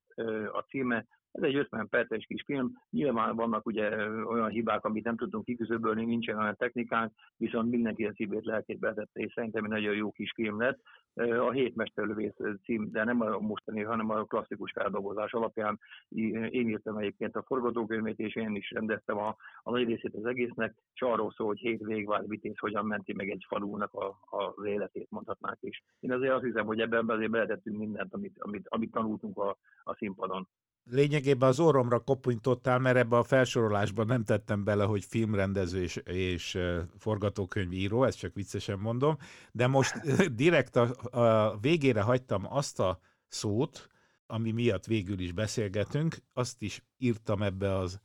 a 0.53 0.61
címe, 0.61 1.07
ez 1.33 1.43
egy 1.43 1.55
50 1.55 1.89
perces 1.89 2.25
kis 2.25 2.43
film, 2.47 2.73
nyilván 2.91 3.37
vannak 3.37 3.67
ugye 3.67 4.09
olyan 4.23 4.49
hibák, 4.49 4.85
amit 4.85 5.05
nem 5.05 5.17
tudtunk 5.17 5.45
kiküzöbölni, 5.45 6.05
nincsen 6.05 6.39
olyan 6.39 6.57
technikánk, 6.57 7.13
viszont 7.37 7.71
mindenki 7.71 8.05
a 8.05 8.13
szívét 8.15 8.45
lelkét 8.45 8.79
betette, 8.79 9.21
és 9.21 9.33
szerintem 9.33 9.65
egy 9.65 9.71
nagyon 9.71 9.95
jó 9.95 10.11
kis 10.11 10.33
film 10.35 10.61
lett. 10.61 10.81
A 11.15 11.51
Hét 11.51 11.75
Mesterlövész 11.75 12.37
cím, 12.65 12.91
de 12.91 13.05
nem 13.05 13.21
a 13.21 13.39
mostani, 13.39 13.83
hanem 13.83 14.11
a 14.11 14.25
klasszikus 14.25 14.73
feldolgozás 14.73 15.33
alapján. 15.33 15.79
Én 16.09 16.69
írtam 16.69 16.97
egyébként 16.97 17.37
a 17.37 17.43
forgatókönyvét, 17.43 18.19
és 18.19 18.35
én 18.35 18.55
is 18.55 18.71
rendeztem 18.71 19.19
a, 19.19 19.37
a 19.63 19.71
nagy 19.71 19.87
részét 19.87 20.15
az 20.15 20.25
egésznek, 20.25 20.75
és 20.95 21.01
arról 21.01 21.33
szól, 21.33 21.47
hogy 21.47 21.59
hét 21.59 21.85
végvár 21.85 22.27
vitéz 22.27 22.59
hogyan 22.59 22.87
menti 22.87 23.13
meg 23.13 23.31
egy 23.31 23.45
falunak 23.49 23.95
a, 23.95 24.19
az 24.31 24.65
életét, 24.65 25.11
mondhatnánk 25.11 25.59
is. 25.61 25.83
Én 26.01 26.13
azért 26.13 26.33
azt 26.33 26.45
hiszem, 26.45 26.67
hogy 26.67 26.81
ebben 26.81 27.09
azért 27.09 27.31
beletettünk 27.31 27.79
mindent, 27.79 28.15
amit, 28.15 28.37
amit, 28.39 28.69
amit 28.69 28.91
tanultunk 28.91 29.39
a, 29.39 29.57
a 29.83 29.95
színpadon 29.95 30.49
lényegében 30.85 31.49
az 31.49 31.61
orromra 31.61 31.99
kopunytottál, 31.99 32.79
mert 32.79 32.97
ebbe 32.97 33.17
a 33.17 33.23
felsorolásban 33.23 34.07
nem 34.07 34.25
tettem 34.25 34.65
bele, 34.65 34.85
hogy 34.85 35.05
filmrendező 35.05 35.83
és, 35.83 35.97
és 35.97 36.59
forgatókönyvíró, 36.99 38.05
ezt 38.05 38.19
csak 38.19 38.35
viccesen 38.35 38.79
mondom, 38.79 39.17
de 39.53 39.67
most 39.67 39.95
direkt 40.35 40.77
a, 40.77 40.95
a 41.11 41.59
végére 41.59 42.03
hagytam 42.03 42.47
azt 42.49 42.81
a 42.81 43.01
szót, 43.29 43.89
ami 44.27 44.51
miatt 44.51 44.87
végül 44.87 45.19
is 45.19 45.33
beszélgetünk, 45.33 46.17
azt 46.33 46.63
is 46.63 46.83
írtam 46.99 47.43
ebbe 47.43 47.77
az 47.77 48.01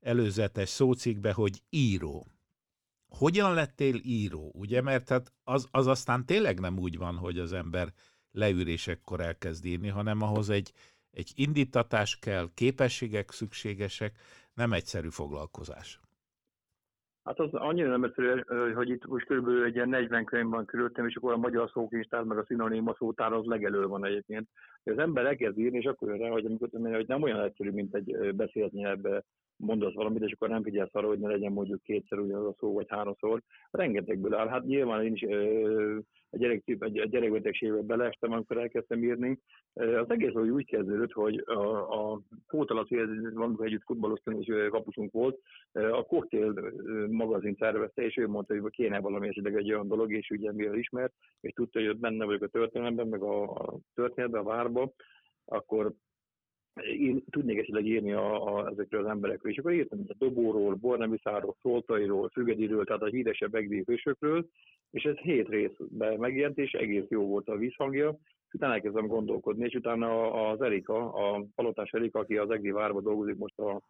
előzetes 0.00 0.68
szócikbe, 0.68 1.32
hogy 1.32 1.62
író. 1.70 2.26
Hogyan 3.08 3.54
lettél 3.54 4.00
író? 4.02 4.50
Ugye, 4.54 4.80
mert 4.80 5.08
hát 5.08 5.32
az, 5.44 5.68
az 5.70 5.86
aztán 5.86 6.26
tényleg 6.26 6.60
nem 6.60 6.78
úgy 6.78 6.96
van, 6.96 7.16
hogy 7.16 7.38
az 7.38 7.52
ember 7.52 7.92
leülésekkor 8.32 9.20
elkezd 9.20 9.64
írni, 9.64 9.88
hanem 9.88 10.22
ahhoz 10.22 10.50
egy, 10.50 10.72
egy 11.12 11.32
indítatás 11.34 12.18
kell, 12.18 12.48
képességek 12.54 13.30
szükségesek, 13.30 14.12
nem 14.54 14.72
egyszerű 14.72 15.08
foglalkozás. 15.08 16.00
Hát 17.24 17.38
az 17.38 17.54
annyira 17.54 17.88
nem 17.88 18.04
egyszerű, 18.04 18.40
hogy 18.72 18.88
itt 18.88 19.06
most 19.06 19.26
körülbelül 19.26 19.64
egy 19.64 19.74
ilyen 19.74 19.88
40 19.88 20.24
könyv 20.24 20.50
van 20.50 20.64
körülöttem, 20.64 21.06
és 21.06 21.14
akkor 21.14 21.32
a 21.32 21.36
magyar 21.36 21.70
szókincstár, 21.70 22.22
meg 22.22 22.38
a 22.38 22.44
szinonéma 22.44 22.94
szótár 22.98 23.32
az 23.32 23.44
legelő 23.44 23.86
van 23.86 24.04
egyébként. 24.04 24.48
Az 24.84 24.98
ember 24.98 25.26
elkezd 25.26 25.58
írni, 25.58 25.78
és 25.78 25.84
akkor 25.84 26.08
jön 26.08 26.18
rá, 26.18 26.28
hogy, 26.28 26.44
amikor, 26.44 26.68
hogy 26.72 27.06
nem 27.06 27.22
olyan 27.22 27.40
egyszerű, 27.40 27.70
mint 27.70 27.94
egy 27.94 28.34
beszélt 28.34 28.72
nyelvbe 28.72 29.24
mondasz 29.60 29.94
valamit, 29.94 30.22
és 30.22 30.32
akkor 30.32 30.48
nem 30.48 30.62
figyelsz 30.62 30.94
arra, 30.94 31.06
hogy 31.06 31.18
ne 31.18 31.28
legyen 31.28 31.52
mondjuk 31.52 31.82
kétszer 31.82 32.18
ugyanaz 32.18 32.46
a 32.46 32.54
szó, 32.58 32.72
vagy 32.72 32.86
háromszor. 32.88 33.42
Rengetegből 33.70 34.34
áll. 34.34 34.48
Hát 34.48 34.64
nyilván 34.64 35.04
én 35.04 35.14
is 35.14 35.22
a, 36.30 36.36
gyerek, 36.36 36.62
a 36.78 36.86
gyerekbetegségbe 36.86 37.80
beleestem, 37.80 38.32
amikor 38.32 38.58
elkezdtem 38.58 39.02
írni. 39.02 39.38
Az 39.74 40.10
egész 40.10 40.32
hogy 40.32 40.48
úgy 40.48 40.66
kezdődött, 40.66 41.12
hogy 41.12 41.42
a, 41.46 42.12
a 42.12 42.20
Pótalaci, 42.46 42.96
amikor 43.34 43.66
együtt 43.66 43.84
futballoztunk, 43.84 44.46
és 44.46 44.68
kapusunk 44.70 45.12
volt, 45.12 45.40
a 45.72 46.02
Cocktail 46.02 46.72
magazin 47.10 47.56
szervezte, 47.58 48.02
és 48.02 48.16
ő 48.16 48.28
mondta, 48.28 48.60
hogy 48.60 48.72
kéne 48.72 49.00
valami 49.00 49.28
esetleg 49.28 49.56
egy 49.56 49.72
olyan 49.72 49.88
dolog, 49.88 50.12
és 50.12 50.30
ugye 50.30 50.52
mivel 50.52 50.78
ismert, 50.78 51.12
és 51.40 51.52
tudta, 51.52 51.80
hogy 51.80 51.98
benne 51.98 52.24
vagyok 52.24 52.42
a 52.42 52.48
történelemben, 52.48 53.08
meg 53.08 53.22
a, 53.22 53.42
a 53.42 53.78
történetben, 53.94 54.40
a 54.40 54.44
várba, 54.44 54.92
akkor 55.44 55.92
én 56.74 57.24
tudnék 57.30 57.58
esetleg 57.58 57.86
írni 57.86 58.12
a, 58.12 58.54
a, 58.54 58.68
ezekről 58.68 59.04
az 59.04 59.10
emberekről, 59.10 59.52
és 59.52 59.58
akkor 59.58 59.72
írtam 59.72 60.04
a 60.08 60.14
Dobóról, 60.18 60.74
Bornemiszáról, 60.74 61.56
Szoltairól, 61.62 62.28
Fügediről, 62.28 62.84
tehát 62.84 63.02
a 63.02 63.06
híresebb 63.06 63.54
egdi 63.54 63.82
hősökről, 63.86 64.48
és 64.90 65.02
ez 65.02 65.16
hét 65.16 65.48
részben 65.48 66.18
megjelent, 66.18 66.58
és 66.58 66.72
egész 66.72 67.08
jó 67.08 67.26
volt 67.26 67.48
a 67.48 67.56
vízhangja, 67.56 68.18
és 68.46 68.54
utána 68.54 68.72
elkezdem 68.72 69.06
gondolkodni, 69.06 69.64
és 69.64 69.74
utána 69.74 70.32
az 70.50 70.62
Erika, 70.62 71.12
a 71.12 71.44
Palotás 71.54 71.90
Erika, 71.90 72.18
aki 72.18 72.36
az 72.36 72.50
Egdi 72.50 72.70
várba 72.70 73.00
dolgozik 73.00 73.36
most 73.36 73.58
a, 73.58 73.80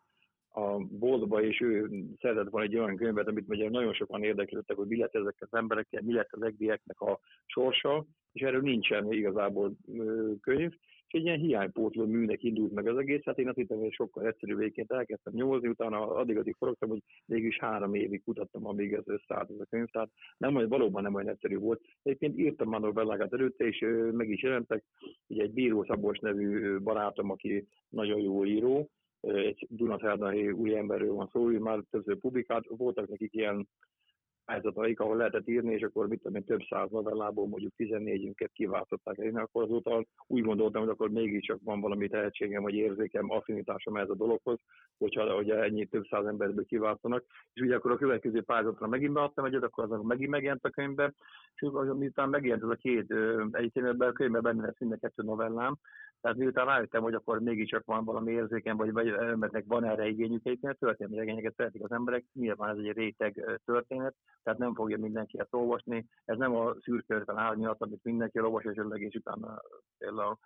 a 0.52 0.78
boltba, 0.78 1.42
és 1.42 1.60
ő 1.60 1.90
szeretett 2.20 2.50
volna 2.50 2.66
egy 2.66 2.76
olyan 2.76 2.96
könyvet, 2.96 3.28
amit 3.28 3.48
ugye 3.48 3.70
nagyon 3.70 3.92
sokan 3.92 4.22
érdeklődtek, 4.22 4.76
hogy 4.76 4.86
mi 4.86 4.96
lett 4.96 5.14
ezek 5.14 5.36
az 5.38 5.58
emberekkel, 5.58 6.02
mi 6.02 6.12
lett 6.12 6.32
az 6.32 6.42
egdieknek 6.42 7.00
a 7.00 7.18
sorsa, 7.46 8.04
és 8.32 8.42
erről 8.42 8.60
nincsen 8.60 9.12
igazából 9.12 9.72
könyv, 10.40 10.72
és 11.10 11.18
egy 11.18 11.24
ilyen 11.24 11.38
hiánypótló 11.38 12.06
műnek 12.06 12.42
indult 12.42 12.72
meg 12.72 12.86
az 12.86 12.96
egész, 12.96 13.24
hát 13.24 13.38
én 13.38 13.48
azt 13.48 13.56
hittem, 13.56 13.78
hogy 13.78 13.92
sokkal 13.92 14.26
egyszerűbb 14.26 14.58
végként 14.58 14.92
elkezdtem 14.92 15.32
nyomozni, 15.34 15.68
utána 15.68 16.14
addig 16.14 16.36
addig 16.36 16.54
forogtam, 16.58 16.88
hogy 16.88 17.02
mégis 17.26 17.58
három 17.58 17.94
évig 17.94 18.22
kutattam, 18.24 18.66
amíg 18.66 18.92
ez 18.92 19.08
összeállt 19.08 19.50
ez 19.50 19.60
a 19.60 19.66
könyv, 19.70 19.86
tehát 19.86 20.10
nem, 20.36 20.54
hogy 20.54 20.68
valóban 20.68 21.02
nem 21.02 21.14
olyan 21.14 21.28
egyszerű 21.28 21.56
volt. 21.56 21.80
Egyébként 22.02 22.38
írtam 22.38 22.68
már 22.68 22.80
novellákat 22.80 23.32
előtte, 23.32 23.66
és 23.66 23.84
meg 24.12 24.28
is 24.28 24.42
jelentek, 24.42 24.84
ugye 25.26 25.42
egy 25.42 25.52
Bíró 25.52 25.84
Szabos 25.84 26.18
nevű 26.18 26.78
barátom, 26.78 27.30
aki 27.30 27.66
nagyon 27.88 28.20
jó 28.20 28.44
író, 28.44 28.90
egy 29.20 29.66
Dunaszerdahelyi 29.70 30.50
új 30.50 30.76
emberről 30.76 31.12
van 31.12 31.28
szó, 31.32 31.50
ő 31.50 31.58
már 31.58 31.82
többször 31.90 32.18
publikált, 32.18 32.66
voltak 32.68 33.08
nekik 33.08 33.34
ilyen 33.34 33.68
pályázataik, 34.50 35.00
ahol 35.00 35.16
lehetett 35.16 35.48
írni, 35.48 35.74
és 35.74 35.82
akkor 35.82 36.08
mit 36.08 36.22
tudom 36.22 36.36
én, 36.36 36.44
több 36.44 36.60
száz 36.68 36.90
novellából 36.90 37.46
mondjuk 37.46 37.72
14-ünket 37.78 38.48
kiváltották 38.52 39.16
én 39.16 39.36
akkor 39.36 39.62
azóta 39.62 40.04
úgy 40.26 40.42
gondoltam, 40.42 40.80
hogy 40.82 40.90
akkor 40.90 41.10
mégiscsak 41.10 41.58
van 41.64 41.80
valami 41.80 42.08
tehetségem, 42.08 42.62
vagy 42.62 42.74
érzékem, 42.74 43.30
affinitásom 43.30 43.96
ez 43.96 44.08
a 44.08 44.14
dologhoz, 44.14 44.58
hogyha 44.98 45.36
ugye 45.36 45.54
ennyi 45.54 45.86
több 45.86 46.04
száz 46.10 46.24
emberből 46.24 46.64
kiváltanak. 46.64 47.24
És 47.52 47.62
ugye 47.62 47.74
akkor 47.74 47.90
a 47.90 47.96
következő 47.96 48.42
pályázatra 48.42 48.86
megint 48.86 49.12
beadtam 49.12 49.44
egyet, 49.44 49.62
akkor 49.62 49.84
azon 49.84 50.06
megint 50.06 50.30
megjelent 50.30 50.64
a 50.64 50.70
könyvbe, 50.70 51.12
és 51.54 51.68
miután 51.96 52.28
megjelent 52.28 52.62
ez 52.62 52.68
a 52.68 52.74
két, 52.74 53.14
egyébként 53.50 54.02
a 54.02 54.12
könyvben 54.12 54.42
benne 54.42 54.66
lesz 54.66 54.78
mind 54.78 54.92
a 54.92 54.96
kettő 54.96 55.22
novellám, 55.22 55.78
tehát 56.20 56.36
miután 56.36 56.66
rájöttem, 56.66 57.02
hogy 57.02 57.14
akkor 57.14 57.40
mégiscsak 57.40 57.84
van 57.84 58.04
valami 58.04 58.32
érzéken, 58.32 58.76
vagy, 58.76 58.92
vagy 58.92 59.08
embernek 59.08 59.64
van 59.66 59.84
erre 59.84 60.08
igényük, 60.08 60.46
egyébként 60.46 60.78
történelmi 60.78 61.16
regényeket 61.16 61.54
szeretik 61.56 61.82
az 61.82 61.92
emberek, 61.92 62.24
nyilván 62.32 62.70
ez 62.70 62.76
egy 62.76 62.92
réteg 62.92 63.60
történet, 63.64 64.14
tehát 64.42 64.58
nem 64.58 64.74
fogja 64.74 64.98
mindenki 64.98 65.38
ezt 65.38 65.54
olvasni. 65.54 66.06
Ez 66.24 66.36
nem 66.36 66.54
a 66.54 66.74
szürkőrben 66.80 67.38
árnyat, 67.38 67.82
amit 67.82 68.04
mindenki 68.04 68.40
olvas, 68.40 68.64
és 68.64 68.80
és 68.94 69.14
utána 69.14 69.60
például 69.98 70.38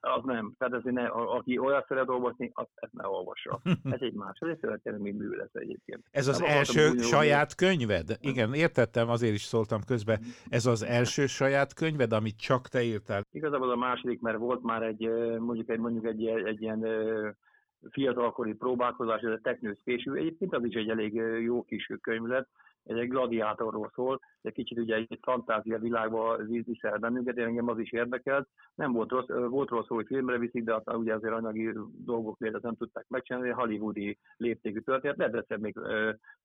az 0.00 0.22
nem. 0.24 0.54
Tehát 0.58 0.74
ez 0.74 0.92
ne, 0.92 1.06
aki 1.06 1.58
olyat 1.58 1.86
szeret 1.86 2.08
olvasni, 2.08 2.50
azt 2.54 2.70
ezt 2.74 2.92
ne 2.92 3.08
olvassa. 3.08 3.60
Ez 3.94 4.00
egy 4.00 4.12
más, 4.12 4.38
ez 4.40 4.48
egy 4.48 4.58
történelmi 4.58 5.10
mű 5.10 5.28
lesz 5.28 5.54
egyébként. 5.54 6.04
Ez 6.10 6.26
az 6.26 6.38
nem 6.38 6.48
első 6.48 6.90
úgy, 6.90 7.00
saját 7.00 7.54
könyved? 7.54 8.16
Igen, 8.20 8.54
értettem, 8.54 9.08
azért 9.08 9.34
is 9.34 9.42
szóltam 9.42 9.80
közben. 9.86 10.20
Ez 10.48 10.66
az 10.66 10.82
első 10.82 11.26
saját 11.26 11.74
könyved, 11.74 12.12
amit 12.12 12.38
csak 12.38 12.68
te 12.68 12.82
írtál? 12.82 13.22
Igazából 13.30 13.70
a 13.70 13.76
második, 13.76 14.20
mert 14.20 14.38
volt 14.38 14.62
már 14.62 14.82
egy, 14.82 15.10
mondjuk 15.38 15.68
egy, 15.68 15.78
mondjuk 15.78 16.04
egy, 16.04 16.26
egy 16.26 16.62
ilyen 16.62 16.86
fiatalkori 17.90 18.54
próbálkozás, 18.54 19.20
ez 19.20 19.32
a 19.32 19.40
Technős 19.42 19.80
késő. 19.84 20.14
Egyébként 20.14 20.54
az 20.54 20.64
is 20.64 20.74
egy 20.74 20.88
elég 20.88 21.14
jó 21.42 21.62
kis 21.62 21.90
könyv 22.00 22.26
lett, 22.26 22.48
ez 22.84 22.96
egy 22.96 23.08
gladiátorról 23.08 23.90
szól, 23.94 24.20
egy 24.42 24.52
kicsit 24.52 24.78
ugye 24.78 24.94
egy 24.94 25.18
fantázia 25.22 25.78
világba 25.78 26.36
viszel 26.46 26.98
bennünket, 26.98 27.36
én 27.36 27.44
engem 27.44 27.68
az 27.68 27.78
is 27.78 27.92
érdekelt. 27.92 28.48
Nem 28.74 28.92
volt 28.92 29.10
rossz, 29.10 29.26
volt 29.26 29.68
rossz 29.68 29.86
hogy 29.86 30.06
filmre 30.06 30.38
viszik, 30.38 30.64
de 30.64 30.74
aztán 30.74 30.96
ugye 30.96 31.14
azért 31.14 31.34
anyagi 31.34 31.72
dolgok 32.04 32.38
miatt 32.38 32.62
nem 32.62 32.76
tudták 32.76 33.04
megcsinálni, 33.08 33.48
hollywoodi 33.48 34.18
léptékű 34.36 34.80
történet, 34.80 35.30
de 35.30 35.38
egyszer 35.38 35.58
még 35.58 35.78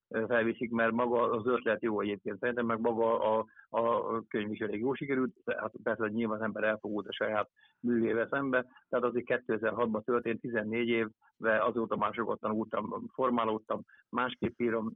felviszik, 0.08 0.70
mert 0.70 0.92
maga 0.92 1.30
az 1.30 1.46
ötlet 1.46 1.82
jó 1.82 2.00
egyébként. 2.00 2.38
Szerintem, 2.38 2.66
meg 2.66 2.80
maga 2.80 3.38
a, 3.38 3.46
a 3.68 4.22
könyv 4.28 4.52
is 4.52 4.58
elég 4.58 4.80
jó 4.80 4.94
sikerült, 4.94 5.34
hát 5.44 5.72
persze, 5.82 6.02
hogy 6.02 6.12
nyilván 6.12 6.38
az 6.38 6.44
ember 6.44 6.64
elfogult 6.64 7.06
a 7.06 7.12
saját 7.12 7.50
művével 7.80 8.28
szembe, 8.30 8.66
tehát 8.88 9.04
azért 9.04 9.42
2006-ban 9.46 10.04
történt, 10.04 10.40
14 10.40 10.88
évvel 10.88 11.60
azóta 11.60 11.96
már 11.96 12.14
sokat 12.14 12.40
tanultam, 12.40 13.04
formálódtam, 13.12 13.80
másképp 14.08 14.60
írom, 14.60 14.92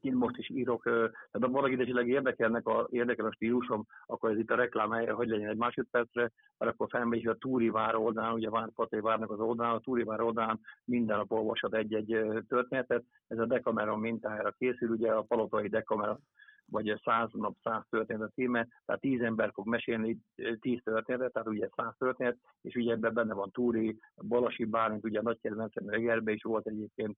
én 0.00 0.14
most 0.14 0.36
is 0.36 0.50
írok, 0.50 0.82
tehát 0.82 1.12
ha 1.40 1.48
valaki 1.48 1.80
esetleg 1.80 2.08
érdekelnek 2.08 2.66
a, 2.66 2.86
érdekel 2.90 3.26
a 3.26 3.32
stílusom, 3.32 3.86
akkor 4.06 4.30
ez 4.30 4.38
itt 4.38 4.50
a 4.50 4.54
reklám 4.54 4.90
helye, 4.90 5.12
hogy 5.12 5.28
legyen 5.28 5.48
egy 5.48 5.56
másodpercre, 5.56 6.30
mert 6.58 6.72
akkor 6.72 6.88
felmegy 6.90 7.26
a 7.26 7.34
Túri 7.34 7.68
vár 7.68 7.94
oldalán, 7.94 8.32
ugye 8.32 8.50
Várpaté 8.50 8.98
várnak 8.98 9.30
az 9.30 9.40
oldalán, 9.40 9.74
a 9.74 9.80
Túri 9.80 10.02
vár 10.02 10.20
oldalán 10.20 10.60
minden 10.84 11.16
nap 11.16 11.32
olvashat 11.32 11.74
egy-egy 11.74 12.26
történetet, 12.48 13.04
ez 13.26 13.38
a 13.38 13.46
Decameron 13.46 14.00
mintájára 14.00 14.50
készül, 14.50 14.90
ugye 14.90 15.12
a 15.12 15.22
palotai 15.22 15.68
Decameron 15.68 16.18
vagy 16.70 17.00
száz 17.04 17.28
nap, 17.32 17.56
száz 17.62 17.82
történet 17.90 18.22
a 18.22 18.30
címe, 18.34 18.66
tehát 18.86 19.00
tíz 19.00 19.20
ember 19.20 19.50
fog 19.52 19.66
mesélni 19.66 20.18
tíz 20.60 20.80
történetet, 20.84 21.32
tehát 21.32 21.48
ugye 21.48 21.68
száz 21.76 21.94
történet, 21.98 22.36
és 22.62 22.74
ugye 22.74 22.92
ebben 22.92 23.14
benne 23.14 23.34
van 23.34 23.50
Túri, 23.50 23.98
Balasi 24.28 24.64
Bálint, 24.64 25.04
ugye 25.04 25.18
a 25.18 25.22
nagy 25.22 25.38
kedvencem 25.40 25.88
Egerbe 25.88 26.32
is 26.32 26.42
volt 26.42 26.66
egyébként, 26.66 27.16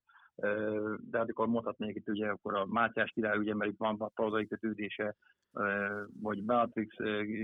de 1.11 1.18
hát 1.18 1.31
akkor 1.31 1.46
mondhatnék 1.46 1.96
itt 1.96 2.09
ugye 2.09 2.29
akkor 2.29 2.55
a 2.55 2.66
Mátyás 2.66 3.11
király, 3.11 3.38
ugye, 3.38 3.55
mert 3.55 3.70
itt 3.70 3.79
van 3.79 4.11
pauzai 4.14 4.46
kötődése, 4.46 5.16
vagy 6.20 6.42
Beatrix 6.42 6.96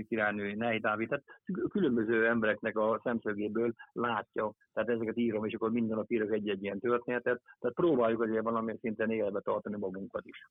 királynő, 0.07 0.53
Nei 0.53 0.79
Dávid, 0.79 1.07
tehát 1.07 1.23
különböző 1.69 2.27
embereknek 2.27 2.77
a 2.77 3.01
szemszögéből 3.03 3.73
látja, 3.91 4.53
tehát 4.73 4.89
ezeket 4.89 5.17
írom, 5.17 5.45
és 5.45 5.53
akkor 5.53 5.71
minden 5.71 5.97
nap 5.97 6.11
írok 6.11 6.31
egy-egy 6.31 6.63
ilyen 6.63 6.79
történetet, 6.79 7.41
tehát 7.59 7.75
próbáljuk 7.75 8.21
azért 8.21 8.43
valamilyen 8.43 8.79
szinten 8.81 9.11
életbe 9.11 9.39
tartani 9.39 9.77
magunkat 9.77 10.25
is. 10.25 10.49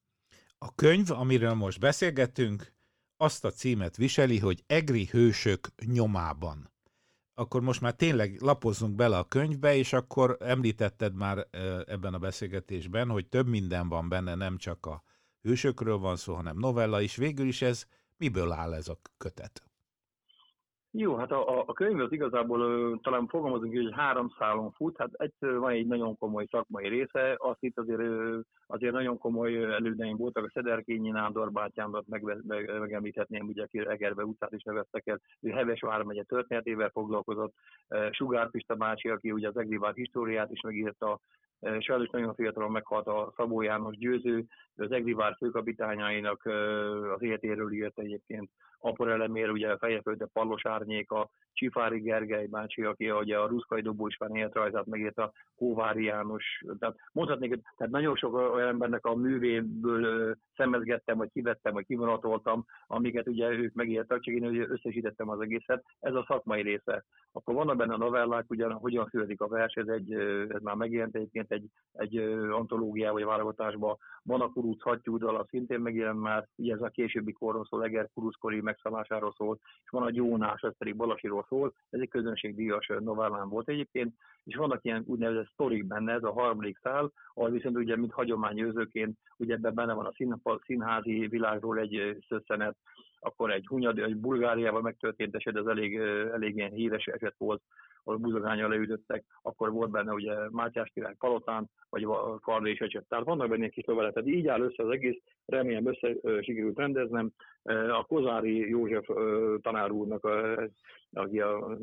A 0.58 0.74
könyv, 0.74 1.10
amiről 1.10 1.54
most 1.54 1.80
beszélgettünk, 1.80 2.74
azt 3.16 3.44
a 3.44 3.50
címet 3.50 3.96
viseli, 3.96 4.38
hogy 4.38 4.62
Egri 4.66 5.06
hősök 5.10 5.60
nyomában. 5.86 6.74
Akkor 7.38 7.60
most 7.60 7.80
már 7.80 7.94
tényleg 7.94 8.40
lapozzunk 8.40 8.94
bele 8.94 9.18
a 9.18 9.28
könyvbe, 9.28 9.76
és 9.76 9.92
akkor 9.92 10.36
említetted 10.40 11.14
már 11.14 11.46
ebben 11.86 12.14
a 12.14 12.18
beszélgetésben, 12.18 13.08
hogy 13.08 13.26
több 13.28 13.46
minden 13.46 13.88
van 13.88 14.08
benne, 14.08 14.34
nem 14.34 14.56
csak 14.56 14.86
a 14.86 15.02
hősökről 15.42 15.98
van 15.98 16.16
szó, 16.16 16.34
hanem 16.34 16.58
novella 16.58 17.00
is. 17.00 17.16
Végül 17.16 17.46
is 17.46 17.62
ez 17.62 17.86
miből 18.16 18.52
áll 18.52 18.74
ez 18.74 18.88
a 18.88 18.98
kötet? 19.16 19.65
Jó, 20.90 21.16
hát 21.16 21.32
a, 21.32 21.60
a 21.66 21.72
könyv 21.72 22.00
az 22.00 22.12
igazából 22.12 22.60
talán 23.02 23.26
fogalmazunk 23.26 23.74
hogy 23.74 23.92
három 23.92 24.28
szálon 24.38 24.70
fut, 24.70 24.96
hát 24.98 25.10
egyszer 25.12 25.58
van 25.58 25.70
egy 25.70 25.86
nagyon 25.86 26.16
komoly 26.18 26.46
szakmai 26.50 26.88
része, 26.88 27.34
azt 27.38 27.62
itt 27.62 27.78
azért, 27.78 28.02
azért 28.66 28.92
nagyon 28.92 29.18
komoly 29.18 29.64
elődeim 29.64 30.16
voltak, 30.16 30.44
a 30.44 30.50
Szederkényi 30.52 31.10
Nándor 31.10 31.52
bátyámot 31.52 32.06
meg, 32.06 32.42
meg, 32.46 32.78
megemlíthetném, 32.78 33.46
ugye 33.46 33.62
aki 33.62 33.88
Egerbe 33.88 34.24
utcát 34.24 34.52
is 34.52 34.62
neveztek 34.62 35.06
el, 35.06 35.20
ő 35.40 35.50
Heves 35.50 35.80
vármegye 35.80 36.22
történetével 36.22 36.90
foglalkozott, 36.90 37.54
Sugár 38.10 38.50
Pista 38.50 38.74
bácsi, 38.74 39.08
aki 39.08 39.32
ugye 39.32 39.48
az 39.48 39.56
Egrivár 39.56 39.94
históriát 39.94 40.50
is 40.50 40.60
megírta, 40.60 41.20
Sajnos 41.60 42.08
nagyon 42.08 42.34
fiatalon 42.34 42.70
meghalt 42.70 43.06
a 43.06 43.32
Szabó 43.36 43.62
János 43.62 43.96
győző, 43.96 44.44
az 44.76 44.92
Egrivár 44.92 45.34
főkapitányainak 45.38 46.46
az 47.14 47.22
életéről 47.22 47.72
írt 47.72 47.98
egyébként 47.98 48.50
Apor 48.78 49.08
elemér, 49.08 49.50
ugye 49.50 49.76
Fejefölde 49.76 50.26
Pallos 50.32 50.66
Árnyéka, 50.66 51.30
Csifári 51.52 52.00
Gergely 52.00 52.46
bácsi, 52.46 52.82
aki 52.82 53.10
ugye 53.10 53.38
a 53.38 53.46
Ruszkai 53.46 53.80
Dobó 53.80 54.06
István 54.06 54.36
életrajzát 54.36 54.86
megírta, 54.86 55.32
Kóvári 55.56 56.04
János, 56.04 56.64
tehát 56.78 56.96
mondhatnék, 57.12 57.62
tehát 57.76 57.92
nagyon 57.92 58.16
sok 58.16 58.34
olyan 58.34 58.68
embernek 58.68 59.06
a 59.06 59.14
művéből 59.14 60.36
szemezgettem, 60.56 61.16
vagy 61.16 61.30
kivettem, 61.32 61.72
vagy 61.72 61.86
kivonatoltam, 61.86 62.64
amiket 62.86 63.28
ugye 63.28 63.48
ők 63.48 63.74
megírtak, 63.74 64.20
csak 64.20 64.34
én 64.34 64.46
ugye 64.46 64.66
összesítettem 64.68 65.28
az 65.28 65.40
egészet. 65.40 65.84
Ez 66.00 66.14
a 66.14 66.24
szakmai 66.28 66.62
része. 66.62 67.04
Akkor 67.32 67.54
vannak 67.54 67.76
benne 67.76 67.94
a 67.94 67.98
novellák, 67.98 68.44
ugyan 68.48 68.72
hogyan 68.72 69.08
születik 69.10 69.40
a 69.40 69.48
vers, 69.48 69.74
ez, 69.74 69.88
egy, 69.88 70.12
ez 70.48 70.62
már 70.62 70.74
megjelent 70.74 71.14
egyébként 71.14 71.45
egy, 71.52 71.68
egy 71.92 72.16
antológiá 72.50 73.10
vagy 73.10 73.24
válogatásban. 73.24 73.96
Van 74.22 74.40
a 74.40 74.52
Kuruc 74.52 74.82
hattyúdal, 74.82 75.46
szintén 75.50 75.80
megjelent 75.80 76.20
már, 76.20 76.48
ugye 76.56 76.74
ez 76.74 76.80
a 76.80 76.88
későbbi 76.88 77.32
korról 77.32 77.64
szól, 77.64 77.84
Eger 77.84 78.08
Kuruckori 78.14 78.60
megszállásáról 78.60 79.34
szól, 79.36 79.58
és 79.84 79.90
van 79.90 80.02
a 80.02 80.10
Gyónás, 80.10 80.62
ez 80.62 80.76
pedig 80.78 80.96
Balasiról 80.96 81.46
szól, 81.48 81.74
ez 81.90 82.00
egy 82.00 82.08
közönségdíjas 82.08 82.92
novellám 82.98 83.48
volt 83.48 83.68
egyébként, 83.68 84.14
és 84.44 84.56
vannak 84.56 84.84
ilyen 84.84 85.04
úgynevezett 85.06 85.50
sztorik 85.52 85.86
benne, 85.86 86.12
ez 86.12 86.22
a 86.22 86.32
harmadik 86.32 86.78
szál, 86.82 87.12
ahol 87.34 87.50
viszont 87.50 87.76
ugye, 87.76 87.96
mint 87.96 88.12
hagyományőzőként, 88.12 89.18
ugye 89.36 89.54
ebben 89.54 89.74
benne 89.74 89.92
van 89.92 90.06
a 90.06 90.58
színházi 90.64 91.26
világról 91.26 91.78
egy 91.78 92.24
szösszenet, 92.28 92.76
akkor 93.20 93.52
egy 93.52 93.66
Hunyadi, 93.66 94.02
egy 94.02 94.16
Bulgáriával 94.16 94.80
megtörtént 94.80 95.34
eset, 95.34 95.56
ez 95.56 95.66
elég, 95.66 95.96
elég 96.32 96.56
ilyen 96.56 96.70
híres 96.70 97.06
eset 97.06 97.34
volt, 97.38 97.62
ahol 98.04 98.18
buzogányal 98.18 98.68
leütöttek, 98.68 99.24
akkor 99.42 99.72
volt 99.72 99.90
benne 99.90 100.12
ugye 100.12 100.34
Mátyás 100.50 100.90
király 100.94 101.14
Palotán, 101.18 101.70
vagy 101.88 102.04
a 102.04 102.38
Karda 102.38 102.68
és 102.68 102.78
eset. 102.78 103.04
Tehát 103.08 103.24
vannak 103.24 103.48
benne 103.48 103.68
kis 103.68 103.84
levelek. 103.84 104.12
Tehát 104.12 104.28
így 104.28 104.46
áll 104.46 104.60
össze 104.60 104.82
az 104.82 104.90
egész, 104.90 105.22
remélem 105.46 105.86
össze 105.86 106.14
sikerült 106.42 106.78
rendeznem. 106.78 107.32
A 107.92 108.04
Kozári 108.04 108.68
József 108.68 109.06
tanár 109.60 109.90
úrnak, 109.90 110.28
aki 111.12 111.40
a 111.40 111.78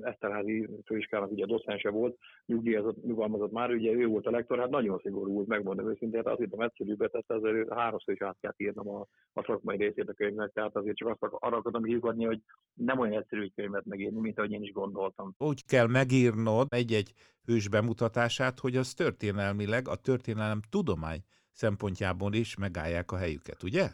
Eszterházi 0.00 0.68
főiskának 0.84 1.30
ugye 1.30 1.44
a 1.44 1.46
docense 1.46 1.90
volt, 1.90 2.18
nyugdíjazott, 2.46 3.04
nyugalmazott 3.04 3.52
már, 3.52 3.70
ugye 3.70 3.92
ő 3.92 4.06
volt 4.06 4.26
a 4.26 4.30
lektor, 4.30 4.58
hát 4.58 4.70
nagyon 4.70 5.00
szigorú 5.02 5.32
volt, 5.32 5.46
megmondom 5.46 5.90
őszintén, 5.90 6.22
hát 6.24 6.32
azt 6.32 6.40
hittem 6.40 6.60
egyszerűbbet, 6.60 7.10
tehát 7.10 7.44
azért 7.44 7.72
háromszor 7.72 8.14
is 8.14 8.22
át 8.22 8.36
kell 8.40 8.52
írnom 8.56 8.88
a, 8.88 9.06
a 9.32 9.44
szakmai 9.46 9.76
részét 9.76 10.08
a 10.08 10.12
könyvnek, 10.12 10.52
tehát 10.52 10.76
azért 10.76 10.96
csak 10.96 11.08
azt 11.08 11.34
arra 11.38 11.56
akartam 11.56 11.82
kiugadni, 11.82 12.24
hogy 12.24 12.40
nem 12.74 12.98
olyan 12.98 13.20
egyszerű 13.20 13.46
könyvet 13.54 13.84
megírni, 13.84 14.20
mint 14.20 14.38
ahogy 14.38 14.52
én 14.52 14.62
is 14.62 14.72
gondoltam. 14.72 15.34
Úgy 15.38 15.64
kell 15.64 15.86
megírnod 15.86 16.66
egy-egy 16.68 17.12
hős 17.44 17.68
bemutatását, 17.68 18.58
hogy 18.58 18.76
az 18.76 18.94
történelmileg, 18.94 19.88
a 19.88 19.96
történelem 19.96 20.60
tudomány 20.70 21.20
szempontjából 21.56 22.32
is 22.32 22.56
megállják 22.56 23.12
a 23.12 23.16
helyüket, 23.16 23.62
ugye? 23.62 23.88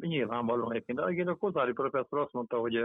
Nyilvánvalóan 0.00 0.72
egyébként. 0.72 0.98
De 0.98 1.10
igen, 1.10 1.28
a 1.28 1.34
Kozári 1.34 1.72
professzor 1.72 2.18
azt 2.18 2.32
mondta, 2.32 2.58
hogy 2.58 2.76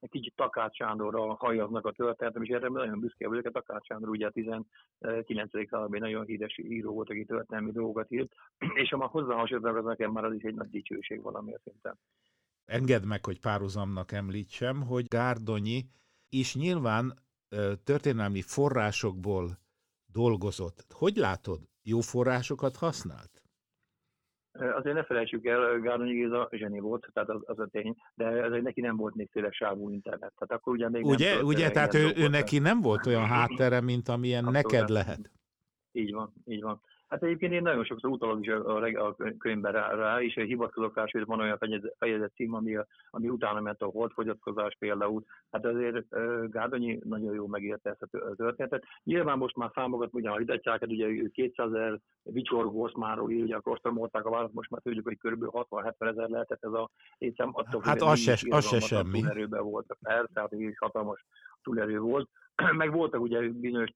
egy 0.00 0.10
kicsit 0.10 0.34
Takács 0.36 0.76
Sándorra 0.76 1.34
hajaznak 1.34 1.86
a 1.86 1.92
történetem, 1.92 2.42
és 2.42 2.48
erre 2.48 2.68
nagyon 2.68 3.00
büszke 3.00 3.28
vagyok. 3.28 3.46
A 3.46 3.50
Takács 3.50 3.86
Sándor 3.86 4.08
ugye 4.08 4.26
a 4.26 4.30
19. 4.30 5.50
században 5.68 6.00
nagyon 6.00 6.24
híres 6.24 6.58
író 6.58 6.92
volt, 6.92 7.10
aki 7.10 7.24
történelmi 7.24 7.70
dolgokat 7.72 8.10
írt, 8.10 8.32
és 8.82 8.88
ha 8.88 8.96
már 8.96 9.08
hozzá 9.08 9.34
az 9.34 9.84
nekem 9.84 10.12
már 10.12 10.24
az 10.24 10.34
is 10.34 10.42
egy 10.42 10.54
nagy 10.54 10.70
dicsőség 10.70 11.22
valamilyen 11.22 11.60
szinten. 11.64 11.98
Engedd 12.64 13.06
meg, 13.06 13.24
hogy 13.24 13.40
párhuzamnak 13.40 14.12
említsem, 14.12 14.82
hogy 14.82 15.06
Gárdonyi 15.08 15.84
is 16.28 16.54
nyilván 16.54 17.12
történelmi 17.84 18.42
forrásokból 18.42 19.58
dolgozott. 20.12 20.86
Hogy 20.92 21.16
látod, 21.16 21.60
jó 21.82 22.00
forrásokat 22.00 22.76
használt? 22.76 23.42
Azért 24.52 24.94
ne 24.94 25.04
felejtsük 25.04 25.46
el, 25.46 25.80
Gárdonyi 25.80 26.12
Géza 26.12 26.48
zseni 26.50 26.80
volt, 26.80 27.08
tehát 27.12 27.28
az, 27.28 27.40
az 27.44 27.58
a 27.58 27.66
tény, 27.66 27.96
de 28.14 28.24
ez 28.24 28.62
neki 28.62 28.80
nem 28.80 28.96
volt 28.96 29.14
még 29.14 29.30
széles 29.32 29.56
sávú 29.56 29.90
internet. 29.90 30.32
Tehát 30.38 30.50
akkor 30.50 30.72
ugye 30.72 30.88
még 30.88 31.04
ugye, 31.04 31.34
nem 31.34 31.44
ugye, 31.44 31.70
tehát 31.70 31.94
ő, 31.94 32.12
ő 32.16 32.28
neki 32.28 32.58
nem 32.58 32.80
volt 32.80 33.06
olyan 33.06 33.26
háttere, 33.36 33.80
mint 33.80 34.08
amilyen 34.08 34.44
Abszolút. 34.44 34.70
neked 34.70 34.88
lehet. 34.88 35.30
Így 35.92 36.12
van, 36.12 36.32
így 36.44 36.62
van. 36.62 36.80
Hát 37.12 37.22
egyébként 37.22 37.52
én 37.52 37.62
nagyon 37.62 37.84
sokszor 37.84 38.10
utalok 38.10 38.38
is 38.40 38.48
a, 38.48 38.76
a, 38.76 39.06
a 39.06 39.16
könyvben 39.38 39.72
rá, 39.72 39.94
rá, 39.94 40.20
és 40.20 40.34
hivatkozok 40.34 40.96
rá, 40.96 41.04
hogy 41.10 41.24
van 41.24 41.40
olyan 41.40 41.58
fejezet 41.98 42.32
cím, 42.34 42.54
ami, 42.54 42.76
ami 43.10 43.28
utána 43.28 43.60
ment 43.60 43.82
a 43.82 43.86
holdfogyatkozás 43.86 44.76
például. 44.78 45.24
Hát 45.50 45.64
azért 45.64 46.08
Gárdonyi 46.50 46.98
nagyon 47.04 47.34
jó 47.34 47.46
megérte 47.46 47.90
ezt 47.90 48.02
a 48.02 48.34
történetet. 48.36 48.84
Nyilván 49.04 49.38
most 49.38 49.56
már 49.56 49.70
számokat 49.74 50.14
ugyan 50.14 50.38
hidatják, 50.38 50.82
ugye 50.82 51.28
200 51.32 51.72
ezer 51.72 51.98
vicsorgó 52.22 52.82
oszmáról 52.82 53.24
ugye 53.24 53.56
akkor 53.56 53.72
osztomolták 53.72 54.24
a 54.24 54.30
választ, 54.30 54.54
most 54.54 54.70
már 54.70 54.80
tudjuk, 54.80 55.04
hogy 55.04 55.18
kb. 55.18 55.44
60-70 55.70 55.92
ezer 55.98 56.28
lehetett 56.28 56.64
ez 56.64 56.72
a 56.72 56.90
létszám. 57.18 57.50
Attól, 57.52 57.80
hát 57.84 58.02
az 58.02 58.18
se, 58.18 58.36
az 58.50 58.66
se 58.66 58.80
semmi. 58.80 59.22
Erőben 59.28 59.62
volt, 59.62 59.96
persze, 60.00 60.30
tehát 60.32 60.52
is 60.52 60.78
hatalmas 60.78 61.24
túlerő 61.62 61.98
volt. 61.98 62.28
meg 62.76 62.92
voltak 62.92 63.20
ugye 63.20 63.48
bizonyos 63.48 63.90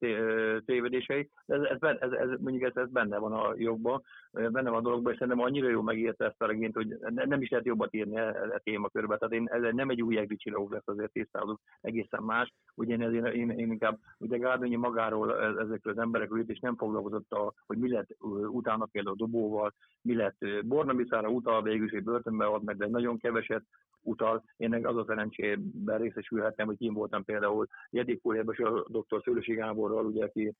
tévedései, 0.64 1.30
ez, 1.46 1.60
ez, 1.62 1.96
ez, 2.00 2.12
ez, 2.12 2.28
mondjuk 2.40 2.62
ez, 2.62 2.82
ez 2.82 2.90
benne 2.90 3.18
van 3.18 3.32
a 3.32 3.54
jogban, 3.56 4.02
benne 4.36 4.70
van 4.70 4.78
a 4.78 4.80
dologban, 4.80 5.12
és 5.12 5.18
szerintem 5.18 5.44
annyira 5.44 5.68
jó 5.68 5.82
megírta 5.82 6.24
ezt 6.24 6.42
a 6.42 6.46
regényt, 6.46 6.74
hogy 6.74 6.96
nem 7.14 7.42
is 7.42 7.50
lehet 7.50 7.66
jobbat 7.66 7.94
írni 7.94 8.16
e, 8.16 8.22
e 8.22 8.60
témakörbe. 8.64 9.16
Tehát 9.16 9.34
én, 9.34 9.48
ez 9.50 9.74
nem 9.74 9.90
egy 9.90 10.02
új 10.02 10.18
egri 10.18 10.36
lesz 10.70 10.82
azért 10.88 11.12
tisztázunk, 11.12 11.58
egészen 11.80 12.22
más. 12.22 12.52
Ugye 12.74 12.96
én, 12.96 13.00
én, 13.00 13.24
én, 13.24 13.50
én 13.50 13.70
inkább, 13.70 13.98
ugye 14.18 14.36
Gárdonyi 14.36 14.76
magáról 14.76 15.34
e, 15.34 15.62
ezekről 15.62 15.92
az 15.92 15.98
emberekről 15.98 16.44
és 16.46 16.58
nem 16.58 16.76
foglalkozott, 16.76 17.32
a, 17.32 17.52
hogy 17.66 17.78
mi 17.78 17.88
lett 17.88 18.16
utána 18.50 18.84
például 18.84 19.16
Dobóval, 19.16 19.74
mi 20.02 20.14
lett 20.14 20.36
Bornabiszára 20.64 21.28
utal, 21.28 21.62
végül 21.62 21.92
is 21.92 22.02
börtönbe 22.02 22.44
ad 22.44 22.64
meg, 22.64 22.76
de 22.76 22.86
nagyon 22.86 23.18
keveset 23.18 23.64
utal. 24.06 24.44
Én 24.56 24.86
az 24.86 24.96
a 24.96 25.04
szerencsében 25.06 25.98
részesülhettem, 25.98 26.66
hogy 26.66 26.82
én 26.82 26.92
voltam 26.92 27.24
például 27.24 27.66
Jedikúrjában, 27.90 28.54
és 28.58 28.60
a 28.60 28.84
dr. 28.88 29.22
Szőlősi 29.24 29.54
Gáborral, 29.54 30.04
ugye, 30.04 30.24
aki 30.24 30.54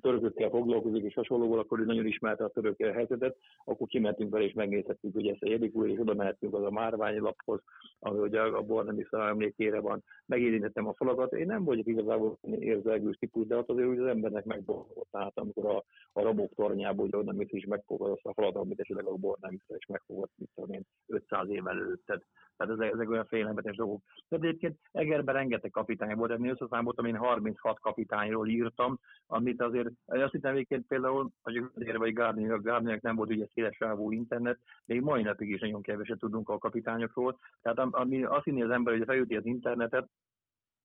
törökökkel 0.00 0.50
foglalkozik, 0.50 1.04
és 1.04 1.14
hasonlóval, 1.14 1.58
akkor 1.58 1.80
ő 1.80 1.84
nagyon 1.84 2.06
ismerte 2.06 2.44
a 2.44 2.48
török 2.48 2.78
helyzetet, 2.94 3.36
akkor 3.64 3.86
kimentünk 3.86 4.30
vele, 4.30 4.44
és 4.44 4.52
megnézhettük, 4.52 5.12
hogy 5.14 5.28
ezt 5.28 5.42
a 5.42 5.48
Jedikúr, 5.48 5.88
és 5.88 5.98
oda 5.98 6.14
mehetünk 6.14 6.54
az 6.54 6.62
a 6.62 6.70
márványi 6.70 7.18
laphoz, 7.18 7.60
ami 7.98 8.18
ugye 8.18 8.40
a 8.40 8.62
Bornemisza 8.62 9.28
emlékére 9.28 9.80
van. 9.80 10.04
Megérintettem 10.26 10.86
a 10.86 10.94
falakat. 10.94 11.32
Én 11.32 11.46
nem 11.46 11.64
vagyok 11.64 11.86
igazából 11.86 12.38
érzelgős 12.58 13.16
típus, 13.16 13.46
de 13.46 13.56
az 13.56 13.64
azért 13.66 13.88
hogy 13.88 13.98
az 13.98 14.06
embernek 14.06 14.44
megboldogott. 14.44 15.08
Tehát 15.10 15.38
amikor 15.38 15.66
a, 15.66 15.84
a 16.12 16.22
rabok 16.22 16.54
tornyából, 16.54 17.08
hogy 17.10 17.20
oda 17.20 17.32
mész 17.32 17.52
is 17.52 17.64
megfogod 17.64 18.10
azt 18.10 18.26
a 18.26 18.32
falat, 18.32 18.56
amit 18.56 18.80
esetleg 18.80 19.06
a 19.06 19.14
bor 19.14 19.36
nem 19.40 19.50
vissza, 19.50 19.78
és 19.78 19.86
megfogod, 19.86 20.28
mit 20.36 20.50
tudom 20.54 20.72
én, 20.72 20.82
500 21.06 21.48
év 21.48 21.66
előtted. 21.66 22.22
Tehát 22.56 22.72
ezek, 22.72 22.92
ezek 22.92 23.10
olyan 23.10 23.26
félelmetes 23.26 23.76
dolgok. 23.76 24.02
De 24.28 24.36
egyébként 24.36 24.78
Egerben 24.92 25.34
rengeteg 25.34 25.70
kapitány 25.70 26.16
volt, 26.16 26.30
én 26.30 26.48
összeszámoltam, 26.48 27.04
én 27.04 27.16
36 27.16 27.80
kapitányról 27.80 28.48
írtam, 28.48 28.98
amit 29.26 29.62
azért, 29.62 29.88
azt 30.06 30.32
hittem 30.32 30.54
egyébként 30.54 30.86
például, 30.86 31.30
hogy 31.42 31.56
a 31.56 31.98
vagy 31.98 32.12
Gárdinak, 32.12 32.62
Gárdinak 32.84 33.02
nem 33.02 33.16
volt 33.16 33.30
ugye 33.30 33.46
széles 33.54 33.76
sávú 33.76 34.10
internet, 34.10 34.58
még 34.84 35.00
mai 35.00 35.22
napig 35.22 35.50
is 35.50 35.60
nagyon 35.60 35.82
keveset 35.82 36.18
tudunk 36.18 36.48
a 36.48 36.58
kapitányokról. 36.58 37.38
Tehát 37.62 37.78
ami 37.78 38.24
azt 38.24 38.44
hinni 38.44 38.62
az 38.62 38.70
ember, 38.70 38.96
hogy 38.96 39.04
felüti 39.06 39.36
az 39.36 39.46
internetet, 39.46 40.08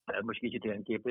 ez 0.06 0.24
most 0.24 0.40
kicsit 0.40 0.64
ilyen 0.64 0.84
kép, 0.84 1.04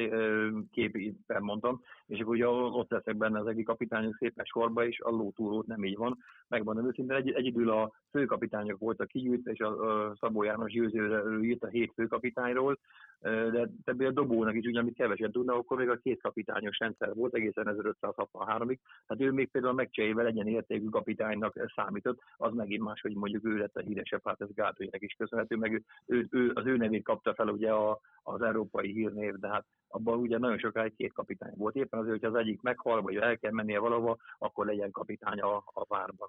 képen 0.71 1.43
mondtam, 1.43 1.83
és 2.07 2.21
akkor 2.21 2.35
ugye 2.35 2.49
ott 2.49 2.91
leszek 2.91 3.17
benne 3.17 3.39
az 3.39 3.47
egyik 3.47 3.67
kapitányok 3.67 4.17
szépen 4.17 4.45
sorba 4.45 4.85
is, 4.85 5.01
a 5.01 5.11
lótúrót 5.11 5.67
nem 5.67 5.85
így 5.85 5.97
van. 5.97 6.19
Megmondom 6.49 6.87
őszintén, 6.87 7.17
egy, 7.17 7.31
egyedül 7.31 7.71
a 7.71 7.93
főkapitányok 8.11 8.79
voltak 8.79 9.09
kigyűjtve, 9.09 9.51
és 9.51 9.61
a, 9.61 10.07
a 10.09 10.17
Szabó 10.21 10.43
János 10.43 10.73
győzőre 10.73 11.39
írt 11.41 11.65
a 11.65 11.69
hét 11.69 11.93
főkapitányról, 11.95 12.79
de 13.21 13.71
többé 13.85 14.05
a 14.05 14.11
dobónak 14.11 14.55
is, 14.55 14.67
ugye, 14.67 14.81
amit 14.81 14.95
keveset 14.95 15.33
tudna, 15.33 15.55
akkor 15.55 15.79
még 15.79 15.89
a 15.89 15.97
két 15.97 16.23
kapitányos 16.23 16.79
rendszer 16.79 17.15
volt 17.15 17.35
egészen 17.35 17.77
1563-ig, 17.81 18.79
tehát 19.07 19.23
ő 19.23 19.33
még 19.33 19.51
például 19.51 19.75
megcserével 19.75 20.25
legyen 20.25 20.47
értékű 20.47 20.89
kapitánynak 20.89 21.71
számított, 21.75 22.21
az 22.37 22.55
megint 22.55 22.83
más, 22.83 23.01
hogy 23.01 23.15
mondjuk 23.15 23.45
ő 23.45 23.57
lett 23.57 23.77
a 23.77 23.81
híresebb, 23.81 24.21
hát 24.25 24.41
ez 24.41 24.55
Gátolynek 24.55 25.03
is 25.03 25.15
köszönhető, 25.19 25.57
meg 25.57 25.73
ő, 25.73 25.83
ő, 26.07 26.27
ő, 26.31 26.51
az 26.55 26.67
ő 26.67 26.77
nevét 26.77 27.05
kapta 27.05 27.35
fel 27.35 27.49
ugye 27.49 27.71
a, 27.71 28.01
az 28.23 28.43
európai 28.43 28.93
hírnév, 28.93 29.35
de 29.35 29.49
hát 29.49 29.67
abban 29.89 30.19
ugye 30.19 30.39
nagyon 30.39 30.59
sokáig 30.59 30.97
két 30.97 31.13
kapitány 31.13 31.55
volt. 31.57 31.75
Éppen 31.75 32.01
azért, 32.01 32.21
hogy 32.21 32.35
az 32.35 32.41
egyik 32.41 32.61
meghal, 32.61 33.03
vagy 33.03 33.17
el 33.17 33.39
kell 33.39 33.53
mennie 33.53 33.79
valahova, 33.79 34.17
akkor 34.39 34.67
legyen 34.67 34.91
kapitány 34.91 35.41
a, 35.41 35.57
a 35.57 35.85
várban. 35.89 36.29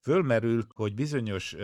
Fölmerül, 0.00 0.62
hogy 0.74 0.94
bizonyos 0.94 1.56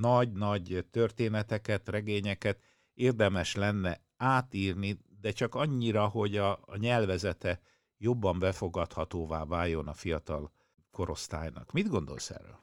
nagy-nagy 0.00 0.84
történeteket, 0.90 1.88
regényeket 1.88 2.58
érdemes 2.94 3.54
lenne 3.54 4.00
átírni, 4.20 4.98
de 5.20 5.30
csak 5.30 5.54
annyira, 5.54 6.08
hogy 6.08 6.36
a, 6.36 6.52
a 6.52 6.76
nyelvezete 6.76 7.60
jobban 7.98 8.38
befogadhatóvá 8.38 9.44
váljon 9.44 9.88
a 9.88 9.92
fiatal 9.92 10.52
korosztálynak. 10.90 11.72
Mit 11.72 11.88
gondolsz 11.88 12.30
erről? 12.30 12.58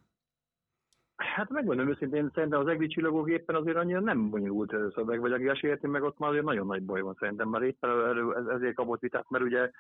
Hát 1.38 1.50
megmondom 1.50 1.90
őszintén, 1.90 2.32
szerintem 2.34 2.60
az 2.60 2.68
egri 2.68 2.88
csillagok 2.88 3.30
éppen 3.30 3.56
azért 3.56 3.78
annyira 3.78 4.00
nem 4.00 4.30
bonyolult 4.30 4.76
szöveg, 4.96 5.20
vagy 5.20 5.32
aki 5.32 5.68
érti 5.68 5.88
meg 5.88 6.04
ott 6.04 6.18
már 6.18 6.30
azért 6.30 6.46
nagyon 6.46 6.66
nagy 6.66 6.84
baj 6.84 7.02
van 7.02 7.16
szerintem, 7.20 7.50
már 7.50 7.62
éppen 7.62 7.90
ezért 8.50 8.76
kapott 8.76 9.00
vitát, 9.00 9.30
mert 9.30 9.44
ugye 9.44 9.72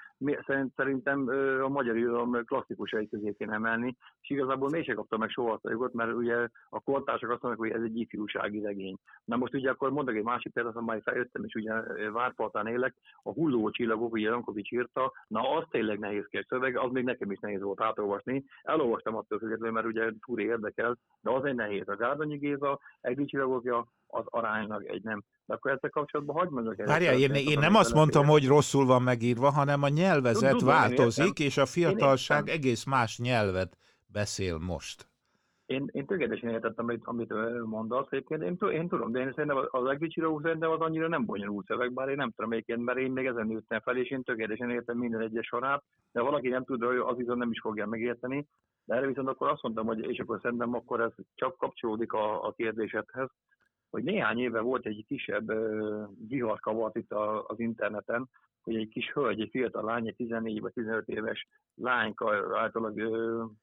szerintem 0.76 1.30
a 1.64 1.68
magyar 1.68 1.96
irodalom 1.96 2.46
klasszikusai 2.46 3.10
közé 3.10 3.34
kéne 3.38 3.54
emelni, 3.54 3.96
és 4.22 4.30
igazából 4.30 4.70
mégsem 4.70 4.96
kapta 4.96 5.18
meg 5.18 5.30
soha 5.30 5.60
a 5.62 5.70
jogot, 5.70 5.94
mert 5.94 6.14
ugye 6.14 6.48
a 6.70 6.80
kortársak 6.80 7.30
azt 7.32 7.42
mondják, 7.42 7.72
hogy 7.72 7.82
ez 7.82 7.88
egy 7.90 8.00
ifjúsági 8.00 8.62
regény. 8.62 8.98
Na 9.26 9.36
most 9.36 9.54
ugye 9.54 9.70
akkor 9.70 9.92
mondok 9.92 10.16
egy 10.16 10.24
másik 10.24 10.54
példát, 10.54 10.74
ha 10.74 10.82
már 10.82 11.02
feljöttem, 11.04 11.44
és 11.44 11.54
ugye 11.54 11.74
Várpartán 12.12 12.68
élek, 12.68 12.96
a 13.24 13.32
hulló 13.32 13.70
csillagok, 13.70 14.14
ugye 14.14 14.30
Jankovics 14.30 14.72
írta, 14.72 15.12
na 15.28 15.56
az 15.58 15.64
tényleg 15.70 16.00
nehézkes 16.00 16.46
szöveg, 16.50 16.78
az 16.78 16.92
még 16.92 17.04
nekem 17.04 17.32
is 17.32 17.40
nehéz 17.40 17.62
volt 17.62 17.82
átolvasni. 17.82 18.46
Elolvastam 18.64 19.16
attól 19.16 19.40
függetlenül, 19.40 19.74
mert 19.74 19.88
ugye 19.88 20.12
túri 20.26 20.44
érdekel, 20.44 20.98
de 21.22 21.32
az 21.32 21.46
egy 21.48 21.56
nehéz. 21.56 21.88
A 21.88 21.96
Gárdonyi 21.96 22.38
Géza 22.38 22.80
egy 23.02 23.16
dicsillagokja 23.16 23.88
az 24.08 24.24
aránylag 24.26 24.86
egy 24.86 25.04
nem. 25.04 25.24
De 25.46 25.54
akkor 25.54 25.72
ezzel 25.72 25.90
kapcsolatban 25.90 26.36
hagyd 26.36 26.52
mondjak 26.52 26.80
egy. 26.80 26.88
Várjál, 26.88 27.18
én, 27.18 27.34
én 27.34 27.60
nem 27.60 27.76
azt 27.76 27.94
mondtam, 27.94 28.26
hogy 28.26 28.48
rosszul 28.48 28.86
van 28.86 29.02
megírva, 29.02 29.52
hanem 29.52 29.84
a 29.84 29.88
nyelvezet 29.88 30.52
tudom, 30.52 30.68
változik, 30.68 31.40
és 31.40 31.58
a 31.58 31.66
fiatalság 31.66 32.50
egész 32.50 32.84
más 32.84 33.18
nyelvet 33.18 33.78
beszél 34.06 34.58
most. 34.58 35.08
Én, 35.68 35.90
én 35.92 36.06
tökéletesen 36.06 36.50
értettem, 36.50 36.86
amit, 36.86 37.06
amit 37.06 37.34
mondasz 37.66 38.08
egyébként. 38.10 38.42
Én, 38.44 38.70
én 38.72 38.88
tudom, 38.88 39.12
de 39.12 39.20
én 39.20 39.32
szerintem 39.36 39.68
az 39.70 39.90
Egricsiró 39.90 40.40
szerintem 40.40 40.72
az 40.72 40.80
annyira 40.80 41.08
nem 41.08 41.26
bonyolult 41.26 41.66
szöveg, 41.66 41.94
bár 41.94 42.10
én 42.10 42.16
nem 42.16 42.32
tudom 42.32 42.52
egyébként, 42.52 42.84
mert 42.84 42.98
én 42.98 43.12
még 43.12 43.26
ezen 43.26 43.48
nőttem 43.48 43.80
fel, 43.80 43.98
és 43.98 44.10
én 44.10 44.24
tökéletesen 44.24 44.70
értem 44.70 44.98
minden 44.98 45.22
egyes 45.22 45.46
sorát, 45.46 45.84
de 46.12 46.22
valaki 46.22 46.48
nem 46.48 46.64
tudja, 46.64 47.06
az 47.06 47.18
viszont 47.18 47.38
nem 47.38 47.52
is 47.52 47.60
fogja 47.60 47.86
megérteni. 47.86 48.48
De 48.86 48.96
erre 48.96 49.08
viszont 49.08 49.28
akkor 49.28 49.50
azt 49.50 49.62
mondtam, 49.62 49.86
hogy 49.86 50.00
és 50.00 50.20
akkor 50.20 50.40
szerintem 50.42 50.74
akkor 50.74 51.02
ez 51.02 51.14
csak 51.36 51.58
kapcsolódik 51.58 52.14
a, 52.14 52.46
a 52.46 52.52
kérdésedhez, 52.52 53.30
hogy 53.90 54.04
néhány 54.04 54.40
éve 54.40 54.60
volt 54.60 54.86
egy 54.86 55.06
kisebb 55.08 55.50
uh, 55.50 56.08
viharkavat 56.28 56.96
itt 56.96 57.12
a, 57.12 57.46
az 57.46 57.60
interneten, 57.60 58.30
hogy 58.68 58.76
egy 58.76 58.90
kis 58.90 59.12
hölgy, 59.12 59.42
egy 59.42 59.50
fiatal 59.50 59.84
lány, 59.84 60.08
egy 60.08 60.16
14 60.16 60.62
vagy 60.62 60.74
15 60.74 61.08
éves 61.08 61.48
lányka 61.76 62.58
általában, 62.58 62.94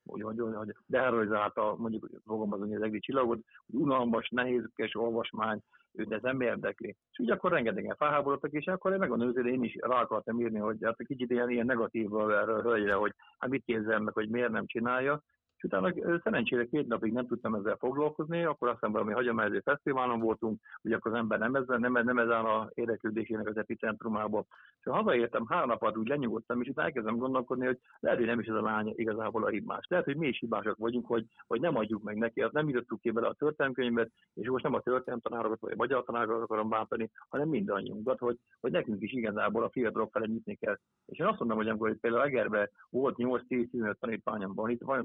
hogy 0.04 0.22
mondjam, 0.22 0.54
hogy 0.54 0.74
deheroizálta, 0.86 1.74
mondjuk 1.78 2.08
fogalmazni 2.24 2.76
az 2.76 2.82
egri 2.82 2.98
csillagot, 2.98 3.40
hogy 3.66 3.80
unalmas, 3.80 4.28
nehézkes 4.28 4.94
olvasmány, 4.94 5.60
őt 5.92 6.12
ez 6.12 6.22
nem 6.22 6.40
érdekli. 6.40 6.96
És 7.10 7.18
úgy 7.18 7.30
akkor 7.30 7.50
rengetegen 7.50 7.96
felháborodtak, 7.96 8.52
és 8.52 8.66
akkor 8.66 8.92
én 8.92 8.98
megmondom 8.98 9.32
hogy 9.32 9.46
én 9.46 9.64
is 9.64 9.76
rá 9.80 10.00
akartam 10.00 10.40
írni, 10.40 10.58
hogy 10.58 10.76
hát 10.82 10.96
kicsit 11.06 11.30
ilyen, 11.30 11.50
ilyen 11.50 11.66
negatív 11.66 12.14
erről 12.14 12.58
a 12.58 12.62
hölgyre, 12.62 12.94
hogy 12.94 13.12
hát 13.38 13.50
mit 13.50 13.64
képzel 13.64 14.00
meg, 14.00 14.14
hogy 14.14 14.28
miért 14.28 14.50
nem 14.50 14.66
csinálja, 14.66 15.22
és 15.64 15.70
utána 15.70 16.20
szerencsére 16.22 16.64
két 16.64 16.86
napig 16.86 17.12
nem 17.12 17.26
tudtam 17.26 17.54
ezzel 17.54 17.76
foglalkozni, 17.76 18.44
akkor 18.44 18.68
aztán 18.68 18.92
valami 18.92 19.12
hagyományos 19.12 19.62
fesztiválon 19.64 20.20
voltunk, 20.20 20.60
ugye 20.82 20.96
akkor 20.96 21.12
az 21.12 21.18
ember 21.18 21.38
nem, 21.38 21.54
ezzel, 21.54 21.78
nem, 21.78 21.92
nem 21.92 22.18
ez 22.18 22.30
áll 22.30 22.44
a 22.44 22.70
érdeklődésének 22.74 23.48
az 23.48 23.56
epicentrumába. 23.56 24.44
És 24.78 24.84
ha 24.84 24.92
hazaértem, 24.92 25.46
három 25.46 25.68
napot 25.68 25.96
úgy 25.96 26.08
lenyugodtam, 26.08 26.60
és 26.60 26.68
itt 26.68 26.78
elkezdem 26.78 27.16
gondolkodni, 27.16 27.66
hogy 27.66 27.78
lehet, 28.00 28.18
hogy 28.18 28.26
nem 28.26 28.40
is 28.40 28.46
ez 28.46 28.54
a 28.54 28.62
lány 28.62 28.92
igazából 28.96 29.44
a 29.44 29.48
hibás. 29.48 29.86
Lehet, 29.88 30.04
hogy 30.04 30.16
mi 30.16 30.28
is 30.28 30.38
hibásak 30.38 30.76
vagyunk, 30.76 31.06
hogy, 31.06 31.24
hogy 31.46 31.60
nem 31.60 31.76
adjuk 31.76 32.02
meg 32.02 32.16
neki, 32.16 32.42
azt 32.42 32.52
nem 32.52 32.68
írtuk 32.68 33.00
ki 33.00 33.10
bele 33.10 33.26
a 33.26 33.34
történelmkönyvet, 33.34 34.10
és 34.34 34.48
most 34.48 34.64
nem 34.64 34.74
a 34.74 34.80
történelemtanárokat 34.80 35.60
vagy 35.60 35.72
a 35.72 35.76
magyar 35.76 36.04
tanárokat 36.04 36.42
akarom 36.42 36.68
bántani, 36.68 37.10
hanem 37.28 37.48
mindannyiunkat, 37.48 38.18
hogy, 38.18 38.36
hogy 38.60 38.70
nekünk 38.70 39.02
is 39.02 39.12
igazából 39.12 39.62
a 39.62 39.70
fiatalok 39.70 40.10
felé 40.12 40.26
nyitni 40.26 40.54
kell. 40.54 40.78
És 41.06 41.18
én 41.18 41.26
azt 41.26 41.38
mondom, 41.38 41.56
hogy 41.56 41.68
amikor 41.68 41.96
például 42.00 42.24
Egerbe 42.24 42.70
volt 42.90 43.14
8-10-15 43.18 43.94
tanítványomban, 43.94 44.70
itt 44.70 44.82
van 44.82 45.04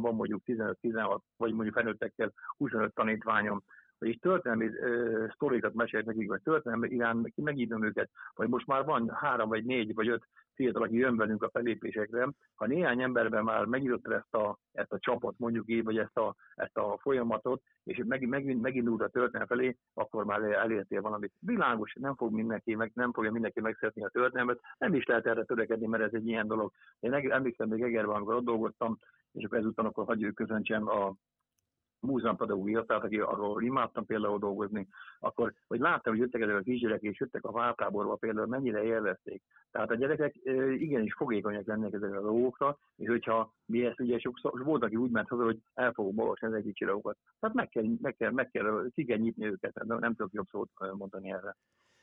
Van 0.00 0.14
mondjuk 0.14 0.42
15-16, 0.46 1.18
vagy 1.36 1.52
mondjuk 1.52 1.74
felnőttekkel 1.74 2.32
25 2.56 2.94
tanítványom, 2.94 3.62
és 3.98 4.18
történelmi 4.18 4.66
uh, 4.66 5.32
sztorikat 5.32 5.74
mesélt 5.74 6.04
nekik, 6.04 6.28
vagy 6.28 6.42
történelmi 6.42 6.88
irán 6.88 7.32
megírom 7.34 7.84
őket, 7.84 8.10
vagy 8.34 8.48
most 8.48 8.66
már 8.66 8.84
van 8.84 9.10
három, 9.14 9.48
vagy 9.48 9.64
négy, 9.64 9.94
vagy 9.94 10.08
öt 10.08 10.28
fiatal, 10.54 10.82
aki 10.82 10.96
jön 10.96 11.16
velünk 11.16 11.42
a 11.42 11.50
felépésekre, 11.50 12.28
ha 12.54 12.66
néhány 12.66 13.02
emberben 13.02 13.44
már 13.44 13.64
megírott 13.64 14.08
ezt 14.08 14.34
a, 14.34 14.58
ezt 14.72 14.92
a 14.92 14.98
csapot, 14.98 15.38
mondjuk 15.38 15.70
így, 15.70 15.84
vagy 15.84 15.98
ezt 15.98 16.16
a, 16.16 16.34
ezt 16.54 16.76
a 16.76 16.98
folyamatot, 17.00 17.62
és 17.84 18.02
meg, 18.06 18.28
meg, 18.28 18.56
megindult 18.56 19.02
a 19.02 19.08
történelem 19.08 19.46
felé, 19.46 19.76
akkor 19.94 20.24
már 20.24 20.42
elértél 20.42 21.00
valamit. 21.00 21.32
Világos, 21.38 21.94
nem 22.00 22.14
fog 22.14 22.32
mindenki, 22.32 22.74
meg, 22.74 22.90
nem 22.94 23.12
fogja 23.12 23.32
mindenki 23.32 23.60
megszeretni 23.60 24.04
a 24.04 24.08
történelmet, 24.08 24.60
nem 24.78 24.94
is 24.94 25.04
lehet 25.04 25.26
erre 25.26 25.44
törekedni, 25.44 25.86
mert 25.86 26.02
ez 26.02 26.14
egy 26.14 26.26
ilyen 26.26 26.46
dolog. 26.46 26.72
Én 27.00 27.12
emlékszem 27.12 27.68
még 27.68 27.82
Egerben, 27.82 28.14
amikor 28.14 28.34
ott 28.34 28.44
dolgoztam, 28.44 28.98
és 29.34 29.44
akkor 29.44 29.58
ezután 29.58 29.86
akkor 29.86 30.04
hagyjuk 30.04 30.34
köszöntsem 30.34 30.88
a 30.88 31.14
múzeumpedagógia, 32.04 32.84
tehát 32.84 33.02
aki 33.02 33.18
arról 33.18 33.62
imádtam 33.62 34.06
például 34.06 34.38
dolgozni, 34.38 34.88
akkor, 35.18 35.54
hogy 35.66 35.80
láttam, 35.80 36.12
hogy 36.12 36.22
jöttek 36.22 36.40
ezek 36.40 36.56
a 36.56 36.60
kisgyerek, 36.60 37.02
és 37.02 37.20
jöttek 37.20 37.44
a 37.44 37.52
váltáborba 37.52 38.14
például, 38.14 38.46
mennyire 38.46 38.82
élvezték. 38.82 39.42
Tehát 39.70 39.90
a 39.90 39.94
gyerekek 39.94 40.34
igenis 40.78 41.14
fogékonyak 41.14 41.66
lennek 41.66 41.92
ezekre 41.92 42.16
a 42.16 42.22
dolgokra, 42.22 42.78
és 42.96 43.08
hogyha 43.08 43.54
mi 43.66 43.84
ezt 43.84 44.00
ugye 44.00 44.18
sokszor, 44.18 44.64
volt, 44.64 44.82
aki 44.82 44.96
úgy 44.96 45.10
ment 45.10 45.28
haza, 45.28 45.44
hogy 45.44 45.58
el 45.74 45.92
fogok 45.92 46.20
olvasni 46.20 46.46
az 46.46 46.52
egyik 46.52 46.76
csillagokat. 46.76 47.18
Tehát 47.40 47.56
meg 47.56 47.68
kell, 47.68 47.84
meg 48.00 48.16
kell, 48.16 48.30
meg 48.30 48.50
kell, 48.50 48.90
ki 48.94 49.04
kell 49.04 49.18
nyitni 49.18 49.46
őket, 49.46 49.84
nem, 49.84 49.98
nem 49.98 50.14
tudok 50.14 50.32
jobb 50.32 50.48
szót 50.50 50.70
mondani 50.92 51.32
erre. 51.32 51.56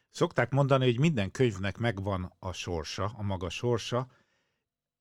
Szokták 0.09 0.51
mondani, 0.51 0.85
hogy 0.85 0.99
minden 0.99 1.31
könyvnek 1.31 1.77
megvan 1.77 2.31
a 2.39 2.51
sorsa, 2.51 3.11
a 3.17 3.23
maga 3.23 3.49
sorsa. 3.49 4.07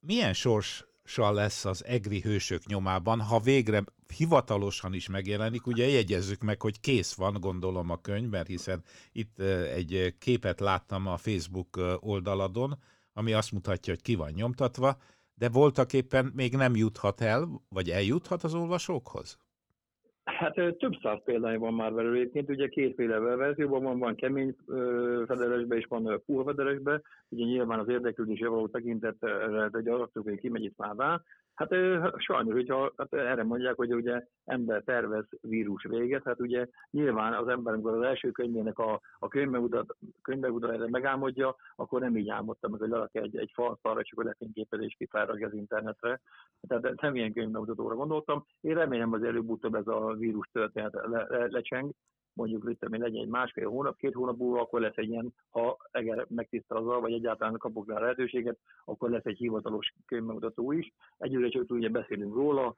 Milyen 0.07 0.33
sors 0.33 0.90
lesz 1.17 1.65
az 1.65 1.85
egri 1.85 2.21
hősök 2.21 2.67
nyomában, 2.67 3.21
ha 3.21 3.41
végre 3.41 3.85
hivatalosan 4.17 4.95
is 4.95 5.09
megjelenik, 5.09 5.67
ugye 5.67 5.89
jegyezzük 5.89 6.43
meg, 6.43 6.63
hogy 6.63 6.81
kész 6.81 7.13
van, 7.15 7.41
gondolom 7.41 7.91
a 7.91 8.01
könyv, 8.01 8.29
mert 8.29 8.47
hiszen 8.47 8.83
itt 9.13 9.39
egy 9.75 10.15
képet 10.19 10.61
láttam 10.61 11.07
a 11.07 11.17
Facebook 11.17 11.99
oldaladon, 12.01 12.79
ami 13.13 13.33
azt 13.33 13.53
mutatja, 13.53 13.93
hogy 13.93 14.03
ki 14.03 14.15
van 14.15 14.31
nyomtatva, 14.31 14.99
de 15.35 15.49
voltak 15.49 15.93
éppen 15.93 16.33
még 16.35 16.57
nem 16.57 16.77
juthat 16.77 17.21
el, 17.21 17.63
vagy 17.69 17.91
eljuthat 17.91 18.45
az 18.45 18.55
olvasókhoz? 18.55 19.39
Hát 20.41 20.55
több 20.55 20.95
száz 21.03 21.19
példány 21.25 21.59
van 21.59 21.75
már 21.75 21.93
belőle 21.93 22.19
egyébként, 22.19 22.49
ugye 22.49 22.69
kétféle 22.69 23.19
verzióban 23.19 23.83
van, 23.83 23.99
van 23.99 24.15
kemény 24.15 24.57
federesbe 25.27 25.77
és 25.77 25.85
van 25.89 26.23
puha 26.27 26.45
federesbe, 26.45 27.01
ugye 27.29 27.45
nyilván 27.45 27.79
az 27.79 27.89
érdeklődésre 27.89 28.49
való 28.49 28.69
tekintet, 28.69 29.17
egy 29.73 29.89
hogy 30.13 30.41
kimegy 30.41 30.65
itt 30.65 30.77
már 30.77 30.97
rá, 30.97 31.21
Hát 31.61 31.75
sajnos, 32.17 32.53
hogyha 32.53 32.93
hát 32.97 33.13
erre 33.15 33.43
mondják, 33.43 33.77
hogy 33.77 33.95
ugye 33.95 34.27
ember 34.45 34.83
tervez 34.83 35.25
vírus 35.41 35.85
véget, 35.85 36.25
hát 36.25 36.41
ugye 36.41 36.67
nyilván 36.91 37.35
az 37.35 37.49
ember, 37.49 37.73
amikor 37.73 37.95
az 37.95 38.03
első 38.03 38.31
könyvének 38.31 38.79
a, 38.79 39.01
a 39.19 39.29
könyvbemutatásra 39.29 40.89
megálmodja, 40.89 41.57
akkor 41.77 42.01
nem 42.01 42.17
így 42.17 42.29
álmodta 42.29 42.69
meg, 42.69 42.81
hogy 42.81 42.89
lerak 42.89 43.15
egy, 43.15 43.37
egy 43.37 43.51
falszalra, 43.55 44.01
és 44.01 44.13
akkor 44.13 44.25
lefényképezés 44.25 44.95
kifelrakja 44.99 45.47
az 45.47 45.55
internetre. 45.55 46.21
Tehát 46.69 47.01
nem 47.01 47.15
ilyen 47.15 47.33
könyvbemutatóra 47.33 47.95
gondoltam. 47.95 48.47
Én 48.61 48.75
remélem 48.75 49.13
az 49.13 49.23
előbb-utóbb 49.23 49.75
ez 49.75 49.87
a 49.87 50.15
vírus 50.19 50.49
történet 50.53 50.93
le, 50.93 51.27
le, 51.29 51.47
lecseng, 51.47 51.91
mondjuk 52.41 52.71
itt, 52.71 52.85
ami 52.85 52.99
legyen 52.99 53.23
egy 53.23 53.29
másfél 53.29 53.69
hónap, 53.69 53.97
két 53.97 54.15
hónap 54.15 54.39
múlva, 54.39 54.61
akkor 54.61 54.81
lesz 54.81 54.97
egy 54.97 55.09
ilyen, 55.09 55.35
ha 55.51 55.77
eger 55.91 56.27
megtisztel 56.29 56.77
az 56.77 57.01
vagy 57.01 57.13
egyáltalán 57.13 57.59
kapok 57.59 57.89
rá 57.89 57.99
lehetőséget, 57.99 58.59
akkor 58.85 59.11
lesz 59.11 59.25
egy 59.25 59.37
hivatalos 59.37 59.95
könyvbemutató 60.07 60.73
is. 60.73 60.93
Egyőre 61.19 61.49
csak 61.49 61.71
ugye 61.71 61.89
beszélünk 61.89 62.35
róla, 62.35 62.75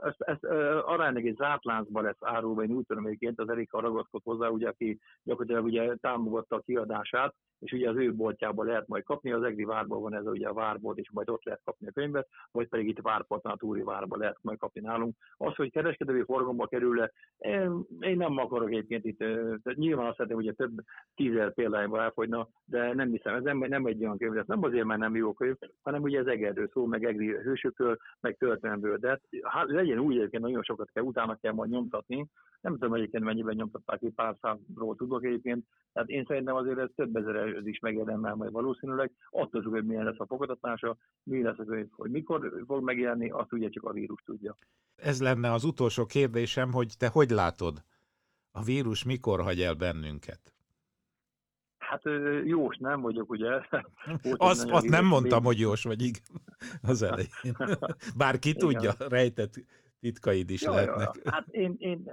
ezt, 0.00 0.20
ezt 0.20 0.44
aránylag 0.84 1.26
egy 1.26 1.36
zárt 1.36 1.64
lesz 1.92 2.16
árulva, 2.20 2.62
én 2.62 2.70
úgy 2.70 2.86
tudom 2.86 3.06
egyébként, 3.06 3.40
az 3.40 3.48
Erika 3.48 3.80
ragaszkodott 3.80 4.26
hozzá, 4.26 4.48
ugye, 4.48 4.68
aki 4.68 4.98
gyakorlatilag 5.22 5.64
ugye 5.64 5.96
támogatta 5.96 6.56
a 6.56 6.60
kiadását, 6.60 7.34
és 7.62 7.72
ugye 7.72 7.88
az 7.88 7.96
ő 7.96 8.14
boltjában 8.14 8.66
lehet 8.66 8.86
majd 8.86 9.04
kapni, 9.04 9.32
az 9.32 9.42
Egri 9.42 9.64
várban 9.64 10.00
van 10.00 10.14
ez 10.14 10.26
ugye 10.26 10.48
a 10.48 10.54
várbolt, 10.54 10.98
és 10.98 11.10
majd 11.12 11.28
ott 11.28 11.44
lehet 11.44 11.60
kapni 11.64 11.86
a 11.86 11.92
könyvet, 11.92 12.28
vagy 12.50 12.68
pedig 12.68 12.88
itt 12.88 13.00
Várpatnál, 13.00 13.56
Túri 13.56 13.82
várban 13.82 14.18
lehet 14.18 14.38
majd 14.42 14.58
kapni 14.58 14.80
nálunk. 14.80 15.16
Az, 15.36 15.54
hogy 15.54 15.70
kereskedői 15.70 16.22
forgalomba 16.22 16.66
kerül 16.66 16.96
le, 16.96 17.12
én, 17.38 18.16
nem 18.16 18.38
akarok 18.38 18.70
egyébként 18.70 19.04
itt, 19.04 19.24
nyilván 19.74 20.06
azt 20.06 20.16
szeretném, 20.16 20.42
hogy 20.44 20.54
több 20.56 20.72
tízer 21.14 21.52
példányba 21.52 22.02
elfogyna, 22.02 22.48
de 22.64 22.94
nem 22.94 23.10
hiszem, 23.10 23.34
ez 23.34 23.42
nem, 23.42 23.58
nem 23.58 23.86
egy 23.86 24.04
olyan 24.04 24.18
könyv, 24.18 24.36
ez 24.36 24.46
nem 24.46 24.62
azért, 24.62 24.84
mert 24.84 25.00
nem 25.00 25.16
jó 25.16 25.32
könyv, 25.32 25.56
hanem 25.82 26.02
ugye 26.02 26.18
ez 26.18 26.26
Egerről 26.26 26.68
szó, 26.72 26.86
meg 26.86 27.04
Egri 27.04 27.26
hősökről, 27.26 27.96
meg 28.20 28.36
történelmből, 28.36 28.81
de 29.00 29.20
hát 29.42 29.68
legyen 29.68 29.98
úgy 29.98 30.16
egyébként, 30.16 30.42
nagyon 30.42 30.62
sokat 30.62 30.90
kell, 30.92 31.02
utána 31.02 31.36
kell 31.36 31.52
majd 31.52 31.70
nyomtatni, 31.70 32.26
nem 32.60 32.72
tudom 32.72 32.94
egyébként 32.94 33.24
mennyiben 33.24 33.54
nyomtatták 33.54 33.98
ki, 33.98 34.10
pár 34.10 34.36
számról 34.40 34.96
tudok 34.96 35.24
egyébként, 35.24 35.64
tehát 35.92 36.08
én 36.08 36.24
szerintem 36.24 36.54
azért 36.54 36.78
ez 36.78 36.88
több 36.94 37.16
ezer 37.16 37.36
ez 37.36 37.66
is 37.66 37.78
megérdemel 37.78 38.34
majd 38.34 38.52
valószínűleg. 38.52 39.10
Attól 39.30 39.62
függ, 39.62 39.72
hogy 39.72 39.84
milyen 39.84 40.04
lesz 40.04 40.18
a 40.20 40.26
fogadatnása, 40.26 40.96
mi 41.22 41.42
lesz 41.42 41.58
a 41.58 41.86
hogy 41.90 42.10
mikor 42.10 42.64
fog 42.66 42.82
megjelenni, 42.82 43.30
azt 43.30 43.52
ugye 43.52 43.68
csak 43.68 43.84
a 43.84 43.92
vírus 43.92 44.22
tudja. 44.24 44.56
Ez 44.96 45.20
lenne 45.20 45.52
az 45.52 45.64
utolsó 45.64 46.06
kérdésem, 46.06 46.72
hogy 46.72 46.94
te 46.98 47.08
hogy 47.08 47.30
látod? 47.30 47.82
A 48.52 48.62
vírus 48.62 49.04
mikor 49.04 49.40
hagy 49.40 49.60
el 49.60 49.74
bennünket? 49.74 50.54
Hát 51.92 52.02
jós 52.44 52.76
nem 52.76 53.00
vagyok, 53.00 53.30
ugye? 53.30 53.50
azt 54.36 54.70
azt 54.70 54.88
nem 54.88 55.04
mondtam, 55.04 55.44
hogy 55.44 55.58
jós 55.58 55.82
vagy, 55.82 56.02
igen, 56.02 56.22
az 56.92 57.02
elején. 57.02 57.56
Bárki 58.16 58.52
tudja, 58.52 58.92
rejtett 59.08 59.54
titkaid 60.00 60.50
is 60.50 60.62
ja, 60.62 60.70
lehetnek. 60.70 61.20
Ja, 61.24 61.30
hát 61.30 61.46
én, 61.48 61.74
én 61.78 62.10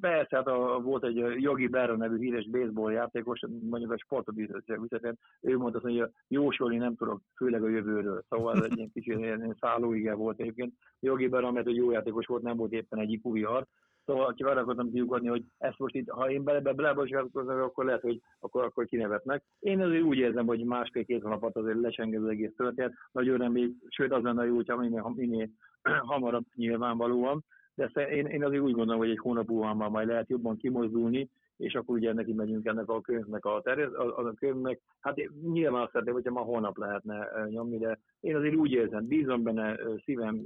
persze, 0.00 0.36
hát 0.36 0.46
a, 0.46 0.80
volt 0.82 1.04
egy 1.04 1.16
Jogi 1.16 1.66
Berra 1.66 1.96
nevű 1.96 2.18
híres 2.18 2.48
baseball 2.48 2.92
játékos, 2.92 3.40
mondjuk 3.70 3.92
a 4.08 4.32
visszatérően, 4.32 5.18
ő 5.40 5.56
mondta, 5.56 5.80
hogy 5.80 6.04
jósolni 6.28 6.76
nem 6.76 6.96
tudok, 6.96 7.20
főleg 7.36 7.62
a 7.62 7.68
jövőről. 7.68 8.24
Szóval 8.28 8.56
ez 8.56 8.62
egy 8.62 8.76
ilyen 8.76 8.90
kicsit 8.92 9.18
ilyen 9.18 9.56
szállóige 9.60 10.14
volt 10.14 10.40
egyébként. 10.40 10.74
Jogi 11.00 11.28
Berra, 11.28 11.50
mert 11.50 11.66
egy 11.66 11.76
jó 11.76 11.90
játékos 11.90 12.26
volt, 12.26 12.42
nem 12.42 12.56
volt 12.56 12.72
éppen 12.72 12.98
egy 12.98 13.12
IQ 13.12 13.32
vihar, 13.32 13.66
Szóval 14.04 14.34
csak 14.34 14.48
arra 14.48 14.60
akartam 14.60 14.92
kiugodni, 14.92 15.28
hogy 15.28 15.44
ezt 15.58 15.78
most 15.78 15.94
itt, 15.94 16.08
ha 16.08 16.30
én 16.30 16.44
bele, 16.44 16.60
bele 16.60 16.88
akkor 16.88 17.84
lehet, 17.84 18.00
hogy 18.00 18.20
akkor, 18.40 18.64
akkor 18.64 18.84
kinevetnek. 18.84 19.44
Én 19.58 19.80
azért 19.80 20.02
úgy 20.02 20.18
érzem, 20.18 20.46
hogy 20.46 20.64
másfél-két 20.64 21.22
hónapot 21.22 21.56
azért 21.56 21.80
lecsenged 21.80 22.22
az 22.22 22.28
egész 22.28 22.52
történet. 22.56 22.92
Nagyon 23.12 23.38
remény, 23.38 23.76
sőt 23.88 24.12
az 24.12 24.22
lenne 24.22 24.44
jó, 24.44 24.54
hogyha 24.54 24.76
minél, 24.76 25.12
minél 25.14 25.48
hamarabb 26.12 26.44
nyilvánvalóan. 26.54 27.44
De 27.74 27.90
én, 28.08 28.26
én 28.26 28.44
azért 28.44 28.62
úgy 28.62 28.72
gondolom, 28.72 29.00
hogy 29.00 29.10
egy 29.10 29.18
hónap 29.18 29.48
múlva 29.48 29.88
majd 29.88 30.08
lehet 30.08 30.28
jobban 30.28 30.56
kimozdulni, 30.56 31.30
és 31.56 31.74
akkor 31.74 31.96
ugye 31.96 32.12
neki 32.12 32.32
megyünk 32.32 32.66
ennek 32.66 32.88
a 32.88 33.00
könyvnek 33.00 33.44
a, 33.44 33.60
terület, 33.62 33.94
a, 33.94 34.18
a 34.18 34.32
könyvnek. 34.32 34.80
Hát 35.00 35.16
nyilván 35.52 35.82
azt 35.82 35.90
szeretném, 35.90 36.14
hogyha 36.14 36.32
ma 36.32 36.40
holnap 36.40 36.78
lehetne 36.78 37.28
nyomni, 37.48 37.78
de 37.78 37.98
én 38.20 38.36
azért 38.36 38.54
úgy 38.54 38.72
érzem, 38.72 39.06
bízom 39.06 39.42
benne, 39.42 39.78
szívem, 40.04 40.40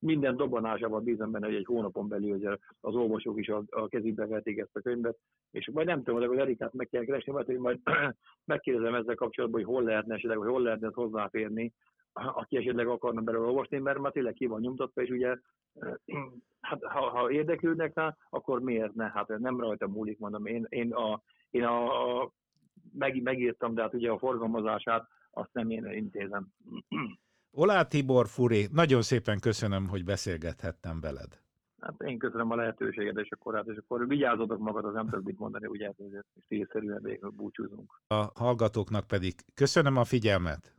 minden 0.00 0.36
dobbanásában 0.36 1.04
bízom 1.04 1.30
benne, 1.30 1.46
hogy 1.46 1.54
egy 1.54 1.64
hónapon 1.64 2.08
belül 2.08 2.30
hogy 2.30 2.58
az 2.80 2.94
olvasók 2.94 3.38
is 3.38 3.48
a, 3.48 3.62
a 3.70 3.88
kezükbe 3.88 4.26
vették 4.26 4.58
ezt 4.58 4.76
a 4.76 4.80
könyvet, 4.80 5.18
és 5.50 5.70
majd 5.72 5.86
nem 5.86 6.02
tudom, 6.02 6.28
hogy 6.28 6.38
Erikát 6.38 6.72
meg 6.72 6.88
kell 6.88 7.04
keresni, 7.04 7.32
mert 7.32 7.46
hogy 7.46 7.58
majd 7.58 7.80
megkérdezem 8.44 8.94
ezzel 8.94 9.14
kapcsolatban, 9.14 9.60
hogy 9.62 9.74
hol 9.74 9.82
lehetne 9.82 10.14
esetleg, 10.14 10.38
hogy 10.38 10.48
hol 10.48 10.62
lehetne 10.62 10.90
hozzáférni, 10.92 11.72
aki 12.26 12.56
esetleg 12.56 12.86
akarna 12.86 13.20
belőle 13.20 13.46
olvasni, 13.46 13.78
mert 13.78 13.98
már 13.98 14.12
tényleg 14.12 14.32
ki 14.32 14.46
van 14.46 14.60
nyomtatva, 14.60 15.02
és 15.02 15.10
ugye 15.10 15.36
hát 16.60 16.84
ha, 16.84 17.08
ha 17.10 17.30
érdeklődnek 17.30 17.94
rá, 17.94 18.16
akkor 18.30 18.60
miért 18.60 18.94
ne? 18.94 19.10
Hát 19.10 19.28
nem 19.28 19.60
rajta 19.60 19.88
múlik, 19.88 20.18
mondom. 20.18 20.46
Én, 20.46 20.66
én, 20.68 20.92
a, 20.92 21.22
én 21.50 21.64
a, 21.64 22.20
a 22.20 22.32
meg, 22.92 23.22
megírtam, 23.22 23.74
de 23.74 23.82
hát 23.82 23.94
ugye 23.94 24.10
a 24.10 24.18
forgalmazását 24.18 25.08
azt 25.30 25.52
nem 25.52 25.70
én 25.70 25.84
intézem. 25.84 26.48
Olá 27.50 27.82
Tibor 27.82 28.26
Furi, 28.26 28.66
nagyon 28.72 29.02
szépen 29.02 29.40
köszönöm, 29.40 29.88
hogy 29.88 30.04
beszélgethettem 30.04 31.00
veled. 31.00 31.40
Hát 31.80 32.02
én 32.02 32.18
köszönöm 32.18 32.50
a 32.50 32.54
lehetőséget, 32.54 33.18
és 33.18 33.30
akkor, 33.30 33.54
hát, 33.54 33.66
és 33.66 33.76
akkor 33.76 34.06
vigyázzatok 34.06 34.58
magad, 34.58 34.84
az 34.84 34.94
nem 34.94 35.08
tudok 35.08 35.24
mit 35.24 35.38
mondani, 35.38 35.66
ugye, 35.66 35.92
és 35.96 36.44
tízszerűen 36.48 37.18
búcsúzunk. 37.36 38.00
A 38.06 38.30
hallgatóknak 38.34 39.06
pedig 39.06 39.34
köszönöm 39.54 39.96
a 39.96 40.04
figyelmet. 40.04 40.77